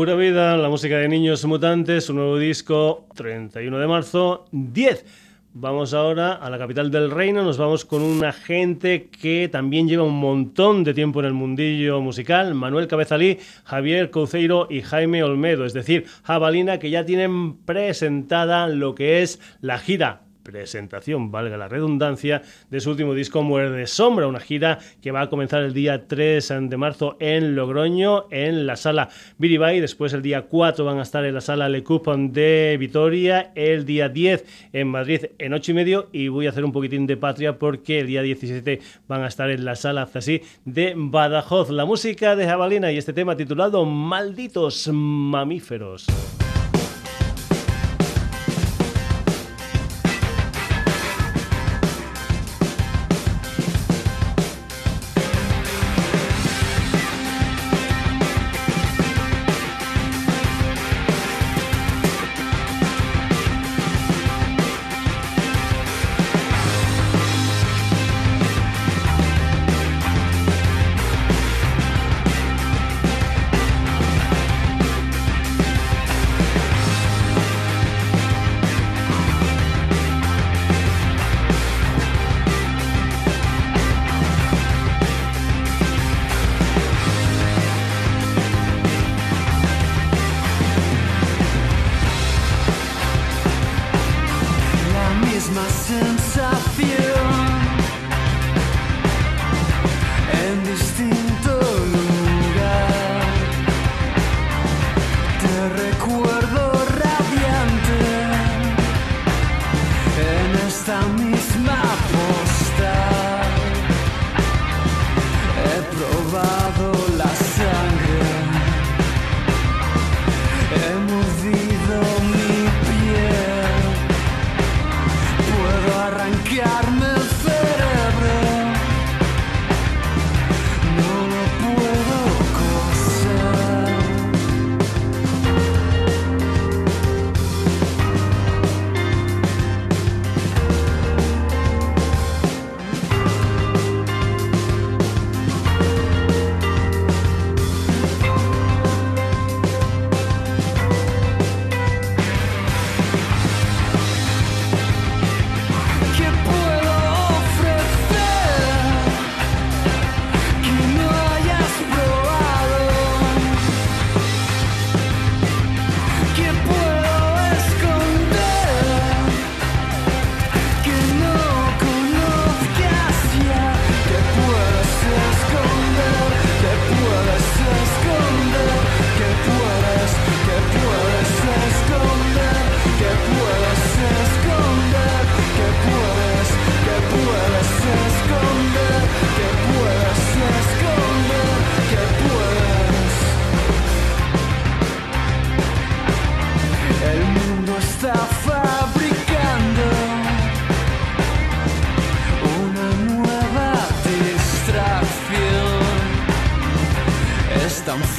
Vida, 0.03 0.57
la 0.57 0.67
música 0.67 0.97
de 0.97 1.07
Niños 1.07 1.45
Mutantes, 1.45 2.03
su 2.05 2.13
nuevo 2.13 2.37
disco, 2.37 3.07
31 3.15 3.79
de 3.79 3.87
marzo, 3.87 4.45
10. 4.51 5.05
Vamos 5.53 5.93
ahora 5.93 6.33
a 6.33 6.49
la 6.49 6.57
capital 6.57 6.91
del 6.91 7.09
reino, 7.09 7.41
nos 7.41 7.57
vamos 7.57 7.85
con 7.85 8.01
una 8.01 8.33
gente 8.33 9.07
que 9.07 9.47
también 9.49 9.87
lleva 9.87 10.03
un 10.03 10.19
montón 10.19 10.83
de 10.83 10.93
tiempo 10.93 11.21
en 11.21 11.27
el 11.27 11.33
mundillo 11.33 12.01
musical, 12.01 12.53
Manuel 12.53 12.89
Cabezalí, 12.89 13.39
Javier 13.63 14.11
Couceiro 14.11 14.67
y 14.69 14.81
Jaime 14.81 15.23
Olmedo, 15.23 15.63
es 15.63 15.73
decir, 15.73 16.05
Jabalina, 16.23 16.79
que 16.79 16.89
ya 16.89 17.05
tienen 17.05 17.55
presentada 17.59 18.67
lo 18.67 18.95
que 18.95 19.21
es 19.21 19.39
la 19.61 19.79
gira 19.79 20.22
presentación, 20.43 21.31
valga 21.31 21.57
la 21.57 21.67
redundancia, 21.67 22.41
de 22.69 22.79
su 22.79 22.91
último 22.91 23.13
disco 23.13 23.41
Muerde 23.41 23.87
Sombra, 23.87 24.27
una 24.27 24.39
gira 24.39 24.79
que 25.01 25.11
va 25.11 25.21
a 25.21 25.29
comenzar 25.29 25.63
el 25.63 25.73
día 25.73 26.07
3 26.07 26.53
de 26.69 26.77
marzo 26.77 27.17
en 27.19 27.55
Logroño, 27.55 28.27
en 28.29 28.67
la 28.67 28.75
sala 28.75 29.09
Biribay, 29.37 29.79
después 29.79 30.13
el 30.13 30.21
día 30.21 30.43
4 30.43 30.85
van 30.85 30.99
a 30.99 31.03
estar 31.03 31.25
en 31.25 31.33
la 31.33 31.41
sala 31.41 31.69
Le 31.69 31.83
Coupon 31.83 32.31
de 32.33 32.75
Vitoria, 32.79 33.51
el 33.55 33.85
día 33.85 34.09
10 34.09 34.69
en 34.73 34.87
Madrid 34.87 35.25
en 35.37 35.53
8 35.53 35.71
y 35.71 35.73
medio 35.73 36.09
y 36.11 36.27
voy 36.27 36.47
a 36.47 36.49
hacer 36.49 36.65
un 36.65 36.71
poquitín 36.71 37.07
de 37.07 37.17
patria 37.17 37.57
porque 37.57 37.99
el 37.99 38.07
día 38.07 38.21
17 38.21 38.81
van 39.07 39.23
a 39.23 39.27
estar 39.27 39.49
en 39.49 39.65
la 39.65 39.75
sala 39.75 40.05
Zasí 40.05 40.41
de 40.65 40.93
Badajoz. 40.95 41.69
La 41.69 41.85
música 41.85 42.35
de 42.35 42.45
Jabalina 42.45 42.91
y 42.91 42.97
este 42.97 43.13
tema 43.13 43.35
titulado 43.35 43.85
Malditos 43.85 44.89
Mamíferos. 44.91 46.07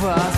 Es 0.05 0.13
tan 0.13 0.34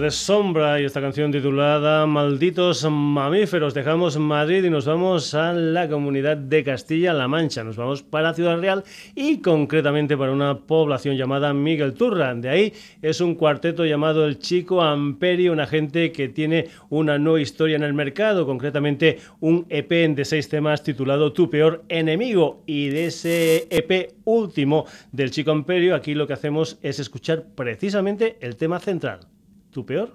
de 0.00 0.10
Sombra 0.10 0.80
y 0.80 0.84
esta 0.84 1.00
canción 1.00 1.32
titulada 1.32 2.06
Malditos 2.06 2.86
Mamíferos. 2.90 3.72
Dejamos 3.72 4.18
Madrid 4.18 4.64
y 4.64 4.70
nos 4.70 4.84
vamos 4.84 5.32
a 5.34 5.52
la 5.52 5.88
comunidad 5.88 6.36
de 6.36 6.62
Castilla-La 6.64 7.28
Mancha. 7.28 7.64
Nos 7.64 7.76
vamos 7.76 8.02
para 8.02 8.34
Ciudad 8.34 8.60
Real 8.60 8.84
y 9.14 9.38
concretamente 9.38 10.16
para 10.16 10.32
una 10.32 10.58
población 10.58 11.16
llamada 11.16 11.54
Miguel 11.54 11.94
Turra. 11.94 12.34
De 12.34 12.48
ahí 12.48 12.72
es 13.00 13.20
un 13.20 13.34
cuarteto 13.36 13.84
llamado 13.84 14.26
El 14.26 14.38
Chico 14.38 14.82
Amperio, 14.82 15.52
una 15.52 15.66
gente 15.66 16.12
que 16.12 16.28
tiene 16.28 16.68
una 16.90 17.18
nueva 17.18 17.40
historia 17.40 17.76
en 17.76 17.82
el 17.82 17.94
mercado, 17.94 18.44
concretamente 18.44 19.18
un 19.40 19.66
EP 19.68 19.90
de 20.14 20.24
seis 20.24 20.48
temas 20.48 20.82
titulado 20.82 21.32
Tu 21.32 21.48
Peor 21.48 21.84
Enemigo. 21.88 22.62
Y 22.66 22.88
de 22.88 23.06
ese 23.06 23.66
EP 23.70 24.14
último 24.24 24.84
del 25.12 25.30
Chico 25.30 25.52
Amperio, 25.52 25.94
aquí 25.94 26.14
lo 26.14 26.26
que 26.26 26.34
hacemos 26.34 26.78
es 26.82 26.98
escuchar 26.98 27.44
precisamente 27.54 28.36
el 28.40 28.56
tema 28.56 28.78
central 28.80 29.35
tu 29.76 29.84
peor 29.84 30.10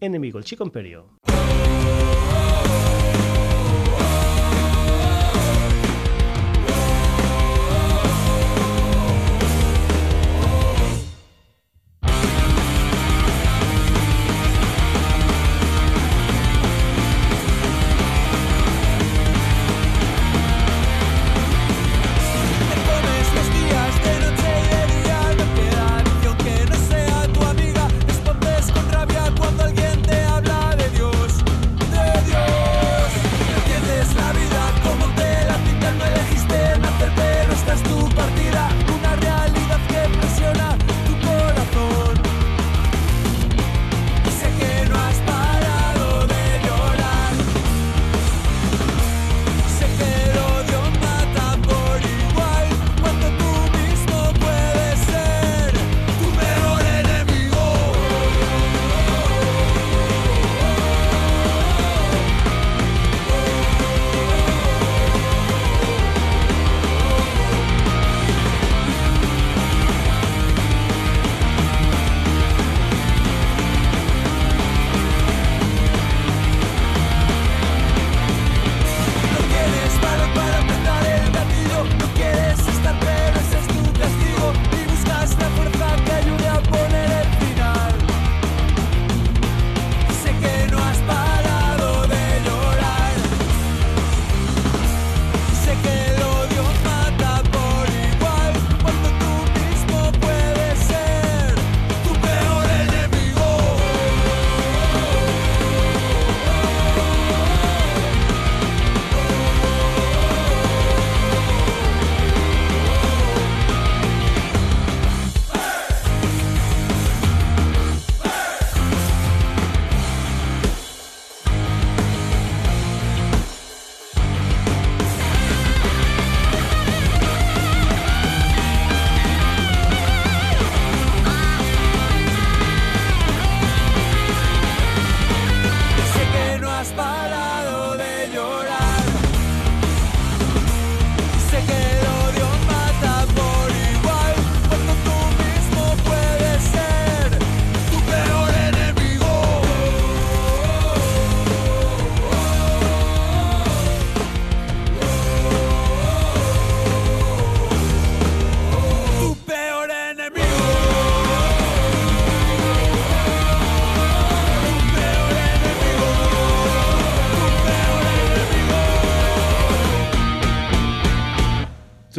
enemigo, 0.00 0.38
el 0.38 0.46
chico 0.46 0.64
imperio. 0.64 1.18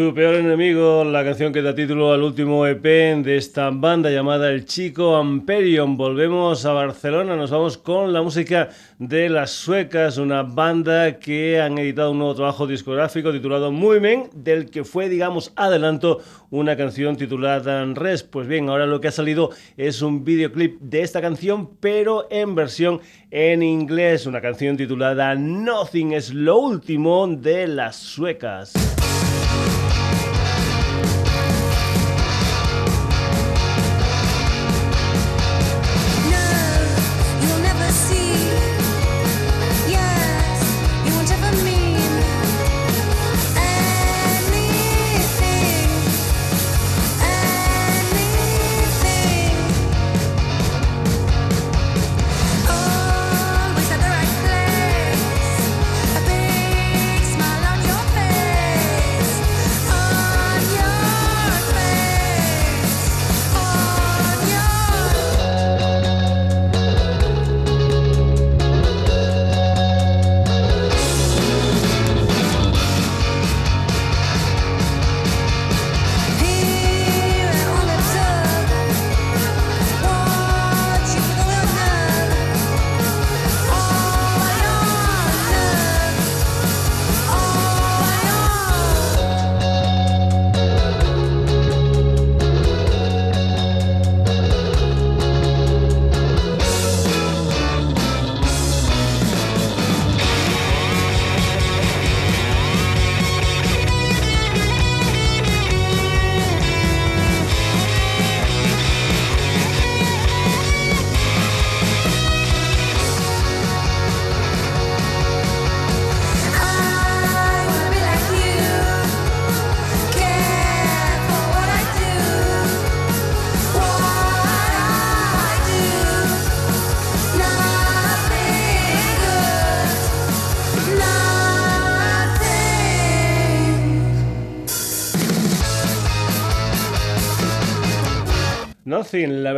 Tu 0.05 0.13
peor 0.13 0.35
enemigo, 0.35 1.03
la 1.03 1.23
canción 1.23 1.51
que 1.51 1.63
da 1.63 1.73
título 1.73 2.13
al 2.13 2.21
último 2.21 2.67
EP 2.67 2.83
de 3.23 3.37
esta 3.37 3.71
banda 3.71 4.11
llamada 4.11 4.51
El 4.51 4.65
Chico 4.65 5.15
Amperion. 5.15 5.97
Volvemos 5.97 6.63
a 6.67 6.73
Barcelona, 6.73 7.35
nos 7.35 7.49
vamos 7.49 7.79
con 7.79 8.13
la 8.13 8.21
música 8.21 8.69
de 8.99 9.29
las 9.29 9.49
suecas, 9.49 10.19
una 10.19 10.43
banda 10.43 11.17
que 11.17 11.59
han 11.59 11.79
editado 11.79 12.11
un 12.11 12.19
nuevo 12.19 12.35
trabajo 12.35 12.67
discográfico 12.67 13.31
titulado 13.31 13.71
Muy 13.71 13.99
Men, 13.99 14.29
del 14.35 14.69
que 14.69 14.83
fue, 14.83 15.09
digamos, 15.09 15.51
adelanto 15.55 16.21
una 16.51 16.77
canción 16.77 17.15
titulada 17.15 17.83
Res. 17.85 18.21
Pues 18.21 18.47
bien, 18.47 18.69
ahora 18.69 18.85
lo 18.85 19.01
que 19.01 19.07
ha 19.07 19.11
salido 19.11 19.49
es 19.75 20.03
un 20.03 20.23
videoclip 20.23 20.79
de 20.81 21.01
esta 21.01 21.19
canción, 21.19 21.77
pero 21.79 22.27
en 22.29 22.53
versión 22.53 23.01
en 23.31 23.63
inglés, 23.63 24.27
una 24.27 24.39
canción 24.39 24.77
titulada 24.77 25.33
Nothing 25.33 26.13
es 26.13 26.31
lo 26.31 26.59
último 26.59 27.25
de 27.25 27.65
las 27.65 27.95
suecas. 27.95 28.71
Smile 29.55 30.04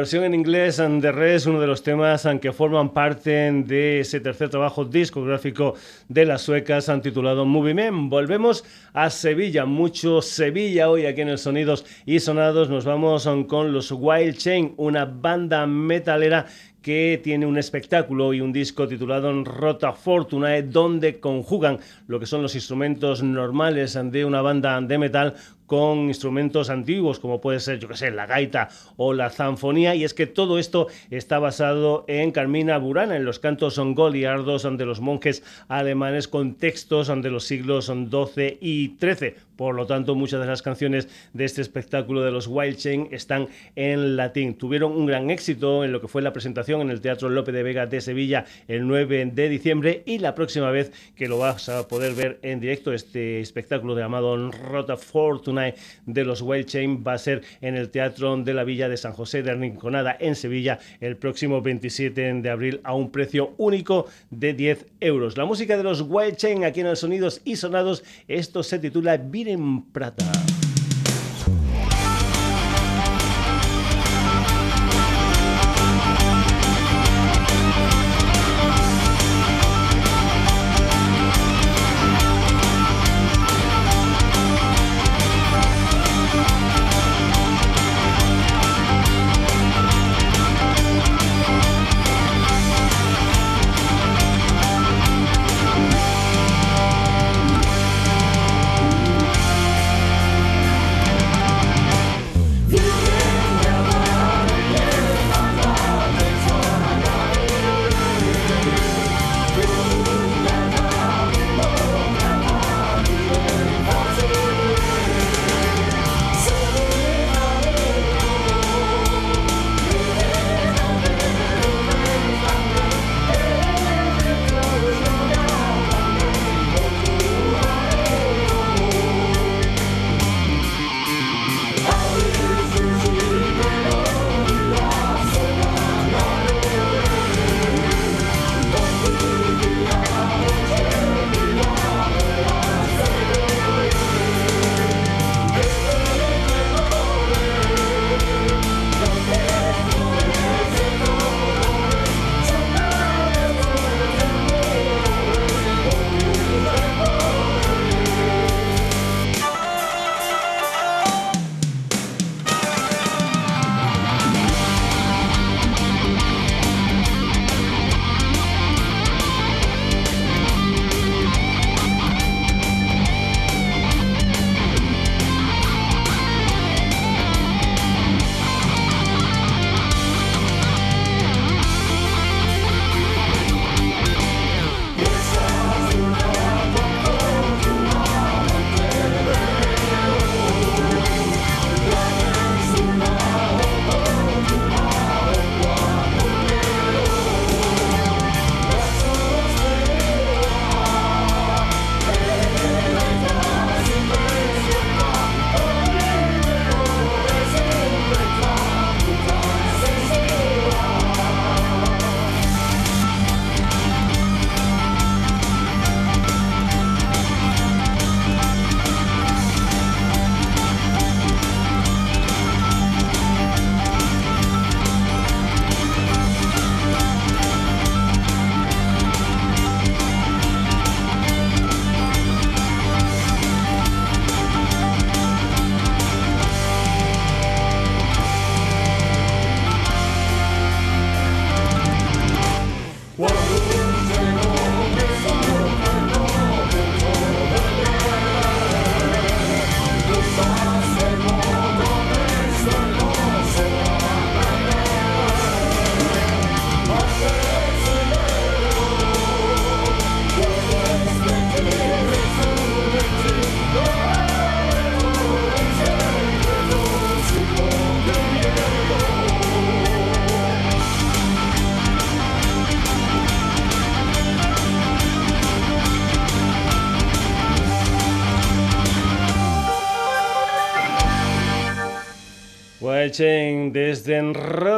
versión 0.07 0.23
en 0.23 0.35
inglés 0.35 0.79
and 0.79 1.01
the 1.01 1.11
rest, 1.11 1.47
uno 1.47 1.59
de 1.59 1.67
los 1.67 1.83
temas 1.83 2.25
que 2.39 2.53
forman 2.53 2.93
parte 2.93 3.51
de 3.51 3.99
ese 3.99 4.21
tercer 4.21 4.47
trabajo 4.47 4.85
discográfico 4.85 5.73
de 6.07 6.25
las 6.25 6.43
suecas 6.43 6.87
han 6.87 7.01
titulado 7.01 7.45
Movie 7.45 7.73
Men. 7.73 8.09
Volvemos 8.09 8.63
a 8.93 9.09
Sevilla, 9.09 9.65
mucho 9.65 10.21
Sevilla 10.21 10.89
hoy 10.89 11.05
aquí 11.05 11.19
en 11.19 11.27
el 11.27 11.37
Sonidos 11.37 11.83
y 12.05 12.21
Sonados. 12.21 12.69
Nos 12.69 12.85
vamos 12.85 13.27
con 13.49 13.73
los 13.73 13.91
Wild 13.91 14.37
Chain, 14.37 14.75
una 14.77 15.03
banda 15.03 15.67
metalera 15.67 16.45
que 16.81 17.19
tiene 17.21 17.45
un 17.45 17.57
espectáculo 17.57 18.33
y 18.33 18.39
un 18.39 18.53
disco 18.53 18.87
titulado 18.87 19.43
Rota 19.43 19.91
Fortunae, 19.91 20.63
donde 20.63 21.19
conjugan 21.19 21.79
lo 22.07 22.17
que 22.17 22.25
son 22.25 22.41
los 22.41 22.55
instrumentos 22.55 23.21
normales 23.21 23.99
de 24.01 24.23
una 24.23 24.41
banda 24.41 24.79
de 24.79 24.97
metal 24.97 25.33
con 25.67 26.07
instrumentos 26.07 26.71
antiguos 26.71 27.19
como 27.19 27.39
puede 27.39 27.59
ser, 27.59 27.79
yo 27.79 27.87
que 27.87 27.97
sé, 27.97 28.09
la 28.09 28.25
gaita 28.25 28.69
o 28.95 29.13
la 29.13 29.29
zanfonía 29.29 29.93
y 29.93 30.03
es 30.03 30.13
que 30.13 30.25
todo 30.25 30.57
esto 30.57 30.87
está 31.11 31.37
basado 31.37 32.05
en 32.07 32.31
Carmina 32.31 32.77
Burana, 32.79 33.15
en 33.15 33.25
los 33.25 33.39
cantos 33.39 33.77
goliardos 33.77 34.63
de 34.63 34.85
los 34.85 35.01
monjes 35.01 35.43
alemanes 35.67 36.27
con 36.27 36.55
textos 36.55 37.07
de 37.07 37.29
los 37.29 37.43
siglos 37.43 37.85
XII 37.85 38.57
y 38.59 38.95
XIII. 38.99 39.46
Por 39.57 39.75
lo 39.75 39.87
tanto, 39.87 40.15
muchas 40.15 40.39
de 40.39 40.47
las 40.47 40.61
canciones 40.61 41.09
de 41.33 41.45
este 41.45 41.61
espectáculo 41.61 42.23
de 42.23 42.31
los 42.31 42.47
Wild 42.47 42.77
Chain 42.77 43.07
están 43.11 43.49
en 43.75 44.15
latín. 44.15 44.55
Tuvieron 44.55 44.91
un 44.91 45.07
gran 45.07 45.29
éxito 45.29 45.83
en 45.83 45.91
lo 45.91 45.99
que 45.99 46.07
fue 46.07 46.21
la 46.21 46.31
presentación 46.31 46.81
en 46.81 46.91
el 46.91 47.01
Teatro 47.01 47.29
Lope 47.29 47.51
de 47.51 47.63
Vega 47.63 47.87
de 47.87 47.99
Sevilla 47.99 48.45
el 48.67 48.87
9 48.87 49.31
de 49.33 49.49
diciembre 49.49 50.03
y 50.05 50.19
la 50.19 50.35
próxima 50.35 50.71
vez 50.71 50.91
que 51.15 51.27
lo 51.27 51.39
vas 51.39 51.69
a 51.69 51.87
poder 51.87 52.13
ver 52.13 52.39
en 52.43 52.59
directo 52.59 52.93
este 52.93 53.41
espectáculo 53.41 53.95
de 53.95 54.03
Amado 54.03 54.51
Rota 54.51 54.95
Fortuna 54.95 55.73
de 56.05 56.23
los 56.23 56.41
Wild 56.41 56.67
Chain 56.67 57.03
va 57.05 57.13
a 57.13 57.17
ser 57.17 57.41
en 57.61 57.75
el 57.75 57.89
Teatro 57.89 58.37
de 58.37 58.53
la 58.53 58.63
Villa 58.63 58.89
de 58.89 58.97
San 58.97 59.13
José 59.13 59.41
de 59.41 59.53
Rinconada 59.55 60.15
en 60.19 60.35
Sevilla 60.35 60.79
el 61.01 61.17
próximo 61.17 61.61
27 61.61 62.33
de 62.41 62.49
abril 62.49 62.79
a 62.83 62.93
un 62.93 63.11
precio 63.11 63.53
único 63.57 64.05
de 64.29 64.53
10 64.53 64.85
euros. 64.99 65.37
La 65.37 65.45
música 65.45 65.77
de 65.77 65.83
los 65.83 66.01
Wild 66.01 66.35
Chain 66.35 66.63
aquí 66.63 66.81
en 66.81 66.87
el 66.87 66.97
Sonidos 66.97 67.41
y 67.43 67.55
Sonados, 67.55 68.03
esto 68.27 68.63
se 68.63 68.79
titula 68.79 69.17
en 69.47 69.81
Prata. 69.91 70.66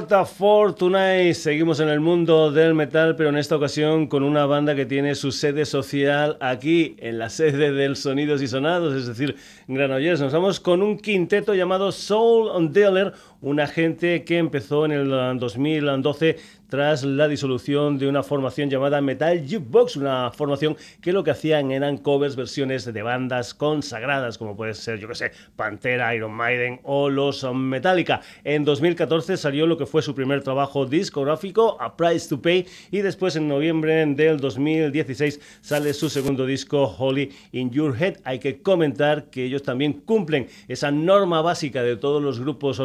Fortuna 0.09 1.33
seguimos 1.35 1.79
en 1.79 1.87
el 1.87 1.99
mundo 1.99 2.51
del 2.51 2.73
metal, 2.73 3.15
pero 3.15 3.29
en 3.29 3.37
esta 3.37 3.55
ocasión 3.55 4.07
con 4.07 4.23
una 4.23 4.47
banda 4.47 4.73
que 4.73 4.87
tiene 4.87 5.13
su 5.13 5.31
sede 5.31 5.65
social 5.65 6.35
aquí, 6.39 6.95
en 6.97 7.19
la 7.19 7.29
sede 7.29 7.71
del 7.71 7.95
Sonidos 7.95 8.41
y 8.41 8.47
Sonados, 8.47 8.95
es 8.95 9.05
decir, 9.05 9.35
Granollers. 9.67 10.19
Nos 10.19 10.33
vamos 10.33 10.59
con 10.59 10.81
un 10.81 10.97
quinteto 10.97 11.53
llamado 11.53 11.91
Soul 11.91 12.73
Dealer, 12.73 13.13
una 13.41 13.67
gente 13.67 14.23
que 14.23 14.37
empezó 14.37 14.85
en 14.85 14.91
el 14.91 15.39
2012 15.39 16.37
tras 16.69 17.03
la 17.03 17.27
disolución 17.27 17.97
de 17.97 18.07
una 18.07 18.21
formación 18.21 18.69
llamada 18.69 19.01
Metal 19.01 19.41
Jukebox, 19.41 19.95
una 19.95 20.31
formación 20.31 20.77
que 21.01 21.11
lo 21.11 21.23
que 21.23 21.31
hacían 21.31 21.71
eran 21.71 21.97
covers, 21.97 22.35
versiones 22.35 22.85
de 22.85 23.01
bandas 23.01 23.55
consagradas, 23.55 24.37
como 24.37 24.55
puede 24.55 24.75
ser, 24.75 24.99
yo 24.99 25.07
que 25.07 25.15
sé, 25.15 25.31
Pantera, 25.55 26.13
Iron 26.13 26.31
Maiden 26.31 26.79
o 26.83 27.09
los 27.09 27.43
Metallica. 27.53 28.21
En 28.43 28.65
2014 28.65 29.35
salió 29.37 29.65
lo 29.65 29.77
que 29.77 29.87
fue 29.87 30.03
su 30.03 30.13
primer 30.13 30.43
trabajo 30.43 30.85
discográfico, 30.85 31.75
A 31.81 31.97
Price 31.97 32.29
to 32.29 32.39
Pay, 32.39 32.67
y 32.91 32.99
después 32.99 33.35
en 33.35 33.47
noviembre 33.47 34.05
del 34.05 34.39
2016 34.39 35.59
sale 35.61 35.93
su 35.93 36.09
segundo 36.09 36.45
disco, 36.45 36.83
Holy 36.99 37.31
in 37.51 37.71
Your 37.71 37.95
Head. 37.99 38.17
Hay 38.23 38.37
que 38.37 38.61
comentar 38.61 39.31
que 39.31 39.45
ellos 39.45 39.63
también 39.63 39.93
cumplen 39.93 40.47
esa 40.67 40.91
norma 40.91 41.41
básica 41.41 41.81
de 41.81 41.97
todos 41.97 42.21
los 42.21 42.39
grupos 42.39 42.79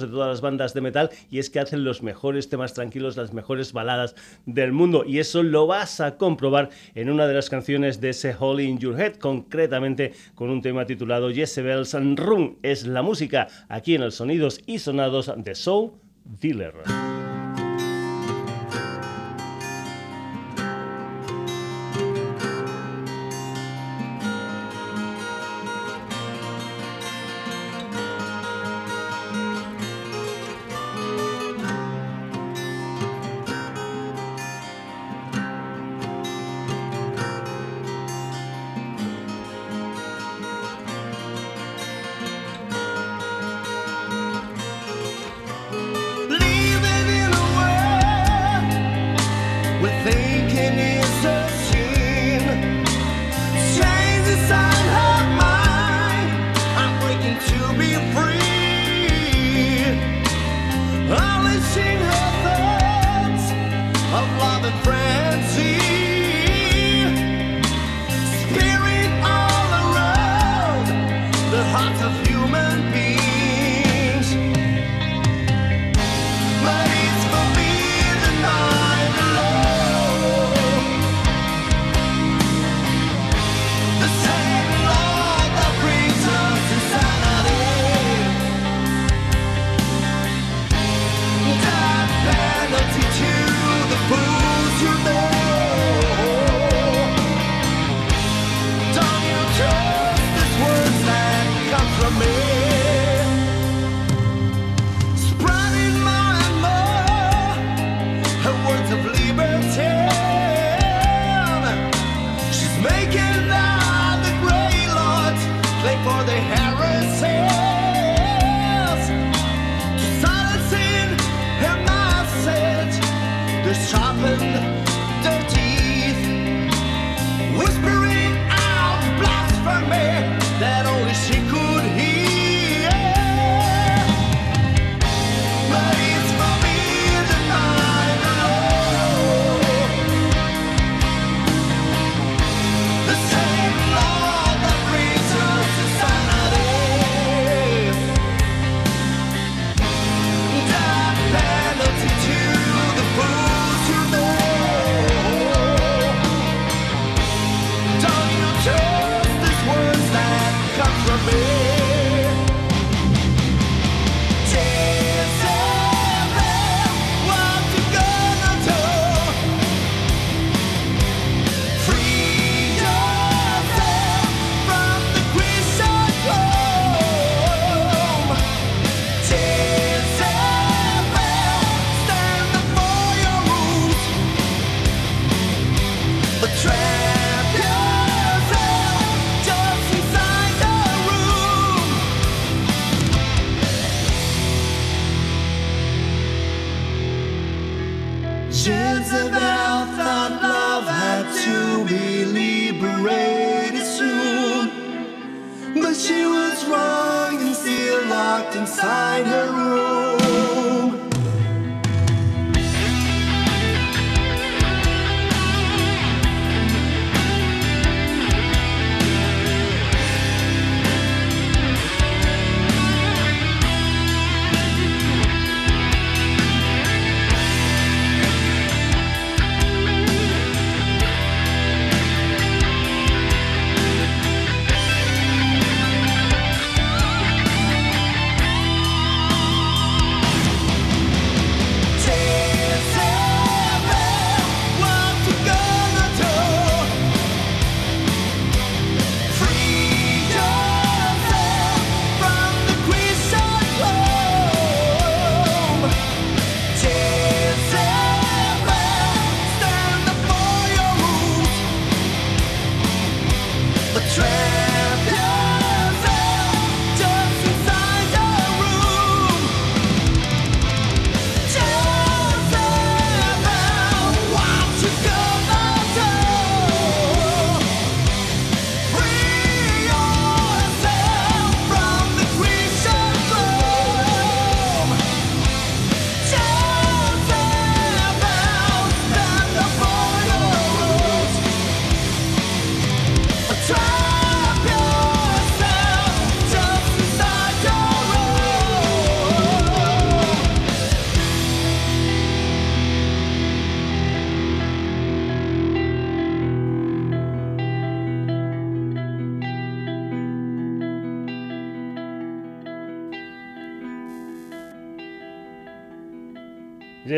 de 0.00 0.08
todas 0.08 0.28
las 0.28 0.40
bandas 0.40 0.74
de 0.74 0.80
metal, 0.80 1.10
y 1.30 1.38
es 1.38 1.50
que 1.50 1.60
hacen 1.60 1.84
los 1.84 2.02
mejores 2.02 2.48
temas 2.48 2.74
tranquilos, 2.74 3.16
mejores 3.32 3.72
baladas 3.72 4.14
del 4.46 4.72
mundo. 4.72 5.04
Y 5.06 5.18
eso 5.18 5.42
lo 5.42 5.66
vas 5.66 6.00
a 6.00 6.16
comprobar 6.16 6.70
en 6.94 7.10
una 7.10 7.26
de 7.26 7.34
las 7.34 7.50
canciones 7.50 8.00
de 8.00 8.10
ese 8.10 8.34
Holy 8.38 8.64
in 8.64 8.78
Your 8.78 9.00
Head, 9.00 9.16
concretamente 9.16 10.12
con 10.34 10.50
un 10.50 10.62
tema 10.62 10.86
titulado 10.86 11.30
Jezebel's 11.30 11.94
Room. 12.16 12.56
Es 12.62 12.86
la 12.86 13.02
música 13.02 13.48
aquí 13.68 13.94
en 13.94 14.02
el 14.02 14.12
Sonidos 14.12 14.60
y 14.66 14.78
Sonados 14.78 15.32
de 15.36 15.54
Soul 15.54 15.92
Dealer. 16.24 16.74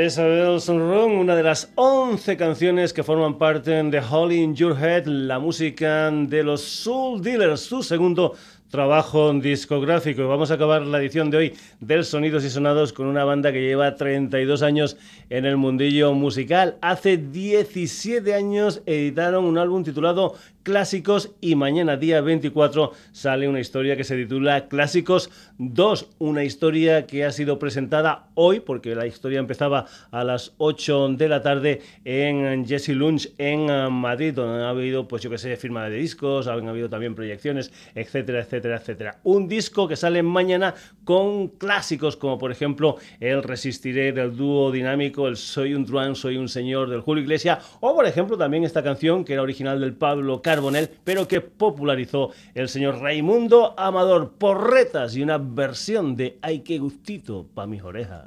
Jezebel's 0.08 0.66
Run, 0.68 1.18
una 1.18 1.36
de 1.36 1.42
las 1.42 1.70
11 1.74 2.38
canciones 2.38 2.94
que 2.94 3.02
forman 3.02 3.36
parte 3.36 3.72
de 3.72 4.00
Holly 4.00 4.42
in 4.42 4.54
Your 4.54 4.74
Head, 4.74 5.04
la 5.04 5.38
música 5.38 6.10
de 6.10 6.42
los 6.42 6.62
Soul 6.62 7.20
Dealers, 7.20 7.60
su 7.60 7.82
segundo 7.82 8.34
trabajo 8.70 9.30
discográfico. 9.34 10.22
Y 10.22 10.24
vamos 10.24 10.50
a 10.50 10.54
acabar 10.54 10.80
la 10.80 10.98
edición 10.98 11.30
de 11.30 11.36
hoy 11.36 11.54
del 11.80 12.06
Sonidos 12.06 12.42
y 12.44 12.48
Sonados 12.48 12.94
con 12.94 13.06
una 13.06 13.24
banda 13.24 13.52
que 13.52 13.60
lleva 13.60 13.96
32 13.96 14.62
años 14.62 14.96
en 15.28 15.44
el 15.44 15.58
mundillo 15.58 16.14
musical. 16.14 16.78
Hace 16.80 17.18
17 17.18 18.32
años 18.34 18.80
editaron 18.86 19.44
un 19.44 19.58
álbum 19.58 19.84
titulado 19.84 20.36
Clásicos 20.68 21.30
y 21.40 21.54
mañana 21.54 21.96
día 21.96 22.20
24 22.20 22.92
sale 23.12 23.48
una 23.48 23.58
historia 23.58 23.96
que 23.96 24.04
se 24.04 24.16
titula 24.16 24.68
Clásicos 24.68 25.30
2, 25.56 26.10
una 26.18 26.44
historia 26.44 27.06
que 27.06 27.24
ha 27.24 27.32
sido 27.32 27.58
presentada 27.58 28.28
hoy 28.34 28.60
porque 28.60 28.94
la 28.94 29.06
historia 29.06 29.38
empezaba 29.38 29.86
a 30.10 30.24
las 30.24 30.52
8 30.58 31.08
de 31.16 31.28
la 31.30 31.40
tarde 31.40 31.80
en 32.04 32.66
Jesse 32.66 32.90
Lunch 32.90 33.32
en 33.38 33.64
Madrid, 33.94 34.34
donde 34.34 34.62
ha 34.62 34.68
habido 34.68 35.08
pues 35.08 35.22
yo 35.22 35.30
que 35.30 35.38
sé, 35.38 35.56
firma 35.56 35.88
de 35.88 35.96
discos, 35.96 36.46
han 36.48 36.68
habido 36.68 36.90
también 36.90 37.14
proyecciones, 37.14 37.72
etcétera, 37.94 38.40
etcétera, 38.40 38.76
etcétera. 38.76 39.20
Un 39.22 39.48
disco 39.48 39.88
que 39.88 39.96
sale 39.96 40.22
mañana 40.22 40.74
con 41.04 41.48
clásicos 41.48 42.18
como 42.18 42.36
por 42.36 42.52
ejemplo 42.52 42.98
El 43.20 43.42
Resistiré 43.42 44.12
del 44.12 44.36
dúo 44.36 44.70
dinámico, 44.70 45.28
El 45.28 45.38
Soy 45.38 45.72
un 45.72 45.86
Truán, 45.86 46.14
Soy 46.14 46.36
un 46.36 46.50
Señor 46.50 46.90
del 46.90 47.00
Julio 47.00 47.22
Iglesias 47.22 47.78
o 47.80 47.94
por 47.94 48.04
ejemplo 48.04 48.36
también 48.36 48.64
esta 48.64 48.82
canción 48.82 49.24
que 49.24 49.32
era 49.32 49.40
original 49.40 49.80
del 49.80 49.94
Pablo 49.94 50.42
Caro 50.42 50.57
pero 51.04 51.28
que 51.28 51.40
popularizó 51.40 52.30
el 52.54 52.68
señor 52.68 53.00
Raimundo 53.00 53.74
Amador 53.78 54.32
Porretas 54.32 55.14
y 55.16 55.22
una 55.22 55.38
versión 55.38 56.16
de 56.16 56.38
Ay, 56.42 56.60
qué 56.60 56.78
gustito 56.78 57.46
pa' 57.54 57.66
mis 57.66 57.82
orejas. 57.82 58.24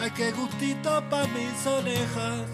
Ay, 0.00 0.10
qué 0.16 0.32
gustito 0.32 1.02
pa' 1.08 1.26
mis 1.28 1.66
orejas. 1.66 2.46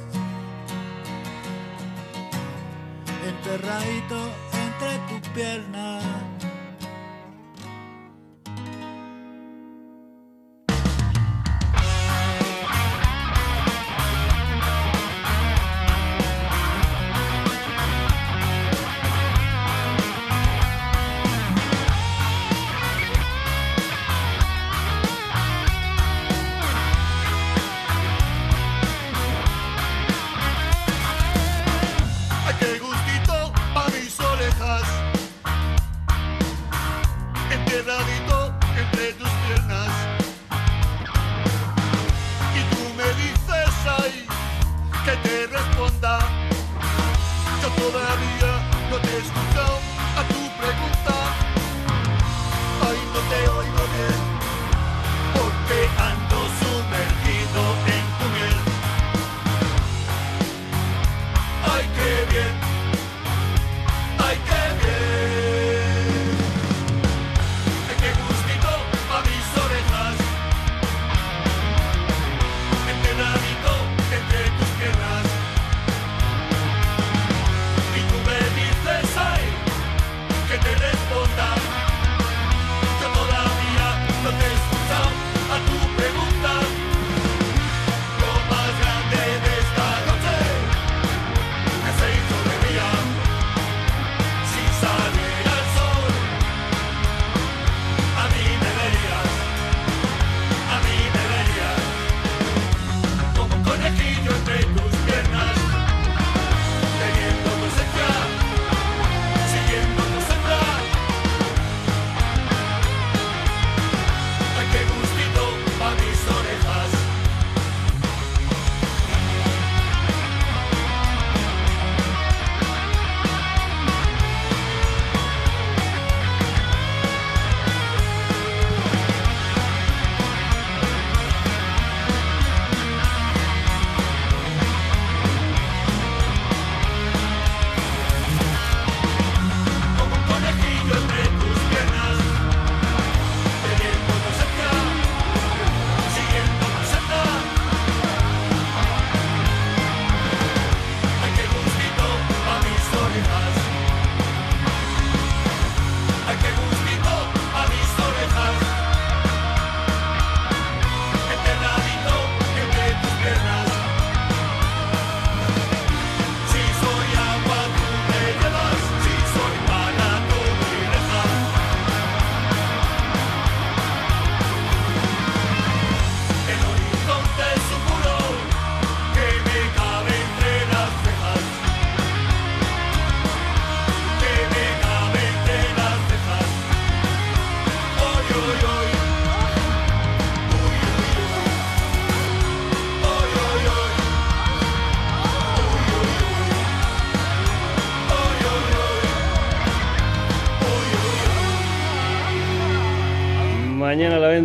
Enterradito 3.26 4.16
entre 4.52 4.98
tus 5.08 5.28
piernas. 5.30 6.47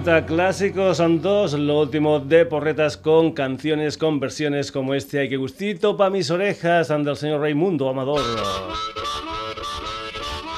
Mañana 0.03 0.17
a 0.17 0.19
la 0.19 0.21
venta 0.21 0.25
clásicos 0.25 0.97
son 0.97 1.21
dos, 1.21 1.53
lo 1.53 1.79
último 1.79 2.19
de 2.19 2.45
porretas 2.45 2.97
con 2.97 3.31
canciones, 3.31 3.97
con 3.97 4.19
versiones 4.19 4.71
como 4.71 4.95
este. 4.95 5.19
Hay 5.19 5.29
que 5.29 5.37
gustito 5.37 5.95
pa' 5.95 6.09
mis 6.09 6.29
orejas, 6.29 6.91
anda 6.91 7.11
el 7.11 7.17
señor 7.17 7.39
Raimundo 7.39 7.87
Amador. 7.87 8.21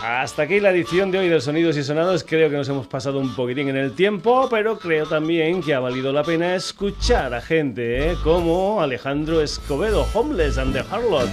Hasta 0.03 0.43
aquí 0.43 0.59
la 0.59 0.72
edición 0.72 1.11
de 1.11 1.19
hoy 1.19 1.30
de 1.30 1.39
Sonidos 1.41 1.77
y 1.77 1.84
Sonados. 1.84 2.23
Creo 2.23 2.49
que 2.49 2.57
nos 2.57 2.69
hemos 2.69 2.88
pasado 2.88 3.19
un 3.19 3.35
poquitín 3.35 3.69
en 3.69 3.77
el 3.77 3.91
tiempo, 3.93 4.47
pero 4.49 4.80
creo 4.80 5.05
también 5.05 5.61
que 5.61 5.73
ha 5.73 5.80
valido 5.80 6.11
la 6.11 6.23
pena 6.23 6.55
escuchar 6.55 7.34
a 7.34 7.41
gente 7.41 8.11
¿eh? 8.11 8.15
como 8.23 8.81
Alejandro 8.81 9.41
Escobedo, 9.41 10.07
Homeless 10.13 10.57
and 10.57 10.73
the 10.73 10.84
Harlot, 10.89 11.30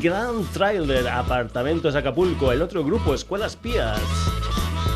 Grand 0.00 0.50
Trailer, 0.52 1.06
Apartamentos 1.08 1.94
Acapulco, 1.94 2.50
el 2.52 2.62
otro 2.62 2.82
grupo, 2.84 3.14
Escuelas 3.14 3.56
Pías. 3.56 4.00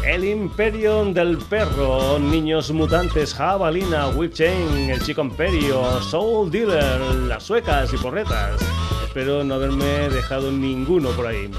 El 0.07 0.25
Imperium 0.25 1.13
del 1.13 1.37
Perro, 1.37 2.19
Niños 2.21 2.71
Mutantes, 2.71 3.35
Jabalina, 3.35 4.07
Whip 4.09 4.33
Chain, 4.33 4.89
El 4.89 5.03
Chico 5.03 5.23
Imperio, 5.23 6.01
Soul 6.01 6.49
Dealer, 6.49 7.01
Las 7.27 7.43
Suecas 7.43 7.93
y 7.93 7.97
Porretas. 7.97 8.63
Espero 9.05 9.43
no 9.43 9.55
haberme 9.55 10.09
dejado 10.09 10.53
ninguno 10.53 11.11
por 11.11 11.27
ahí. 11.27 11.51